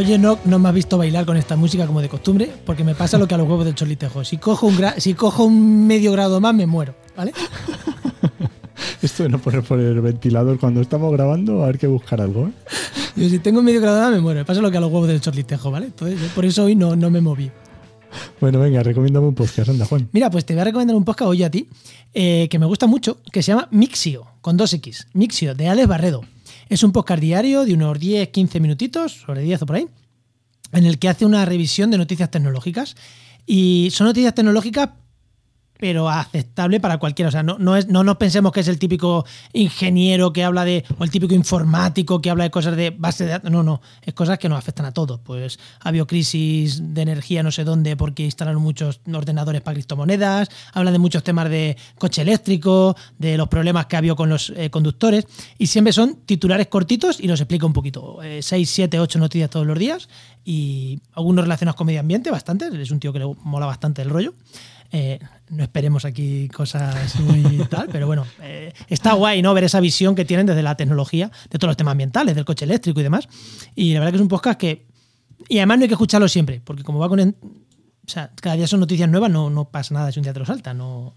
[0.08, 2.94] Oye, no, no me has visto bailar con esta música como de costumbre, porque me
[2.94, 4.24] pasa lo que a los huevos del cholitejo.
[4.24, 7.34] Si cojo un, si cojo un medio grado más, me muero, ¿vale?
[9.02, 12.46] Esto de no poner por el ventilador cuando estamos grabando, a ver que buscar algo,
[12.46, 12.52] ¿eh?
[13.16, 14.40] Yo, si tengo un medio grado más, me muero.
[14.40, 15.88] Me pasa lo que a los huevos del cholitejo, ¿vale?
[15.88, 17.50] Entonces, por eso hoy no, no me moví.
[18.40, 20.08] Bueno, venga, recomiéndame un podcast, anda, Juan.
[20.12, 21.68] Mira, pues te voy a recomendar un podcast hoy a ti,
[22.14, 25.06] eh, que me gusta mucho, que se llama Mixio, con dos X.
[25.12, 26.22] Mixio, de Alex Barredo.
[26.68, 29.88] Es un podcast diario de unos 10-15 minutitos, sobre 10 o por ahí,
[30.72, 32.94] en el que hace una revisión de noticias tecnológicas.
[33.46, 34.90] Y son noticias tecnológicas
[35.78, 37.28] pero aceptable para cualquiera.
[37.28, 40.64] O sea, no, no, es, no nos pensemos que es el típico ingeniero que habla
[40.64, 43.50] de, o el típico informático que habla de cosas de base de datos.
[43.50, 45.20] No, no, es cosas que nos afectan a todos.
[45.20, 50.48] Pues ha habido crisis de energía no sé dónde porque instalaron muchos ordenadores para criptomonedas,
[50.72, 54.50] habla de muchos temas de coche eléctrico, de los problemas que ha habido con los
[54.56, 55.26] eh, conductores,
[55.58, 58.22] y siempre son titulares cortitos y los explica un poquito.
[58.22, 60.08] Eh, seis, siete, ocho noticias todos los días
[60.44, 62.70] y algunos relacionados con medio ambiente, bastante.
[62.80, 64.34] Es un tío que le mola bastante el rollo.
[64.90, 65.18] Eh,
[65.50, 69.52] no esperemos aquí cosas muy tal, pero bueno, eh, está guay, ¿no?
[69.54, 72.64] Ver esa visión que tienen desde la tecnología, de todos los temas ambientales, del coche
[72.64, 73.28] eléctrico y demás.
[73.74, 74.86] Y la verdad que es un podcast que.
[75.48, 77.20] Y además no hay que escucharlo siempre, porque como va con.
[77.20, 80.40] O sea, cada día son noticias nuevas, no, no pasa nada si un día te
[80.40, 81.14] lo salta, no.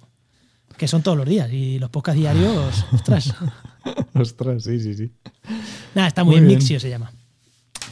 [0.77, 1.51] Que son todos los días.
[1.51, 3.33] Y los podcasts diarios, ostras.
[4.13, 5.11] Ostras, sí, sí, sí.
[5.95, 6.59] Nada, está muy, Muy bien, bien.
[6.59, 7.11] Mixio se llama.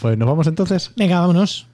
[0.01, 0.91] Pues nos vamos entonces.
[0.95, 1.68] Venga, vámonos.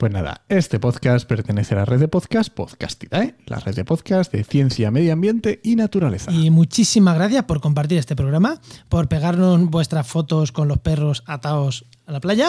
[0.00, 4.32] Pues nada, este podcast pertenece a la red de podcast Podcastidae, la red de podcast
[4.32, 6.32] de ciencia, medio ambiente y naturaleza.
[6.32, 11.84] Y muchísimas gracias por compartir este programa, por pegarnos vuestras fotos con los perros atados
[12.06, 12.48] a la playa.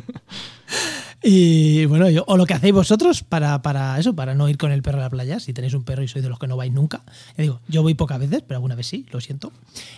[1.22, 4.72] y bueno, yo- o lo que hacéis vosotros para, para eso, para no ir con
[4.72, 5.40] el perro a la playa.
[5.40, 7.00] Si tenéis un perro y sois de los que no vais nunca.
[7.38, 9.52] Ya digo, yo voy pocas veces, pero alguna vez sí, lo siento.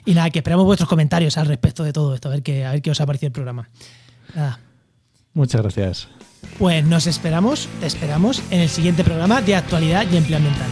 [0.05, 2.71] Y nada, que esperamos vuestros comentarios al respecto de todo esto, a ver qué, a
[2.71, 3.69] ver qué os ha parecido el programa.
[4.37, 4.61] Nada.
[5.35, 6.09] Muchas gracias.
[6.59, 10.69] Pues nos esperamos, te esperamos en el siguiente programa de actualidad y empleo ambiental.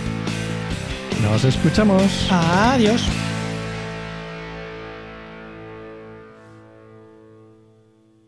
[1.23, 2.03] Nos escuchamos.
[2.31, 3.03] Adiós.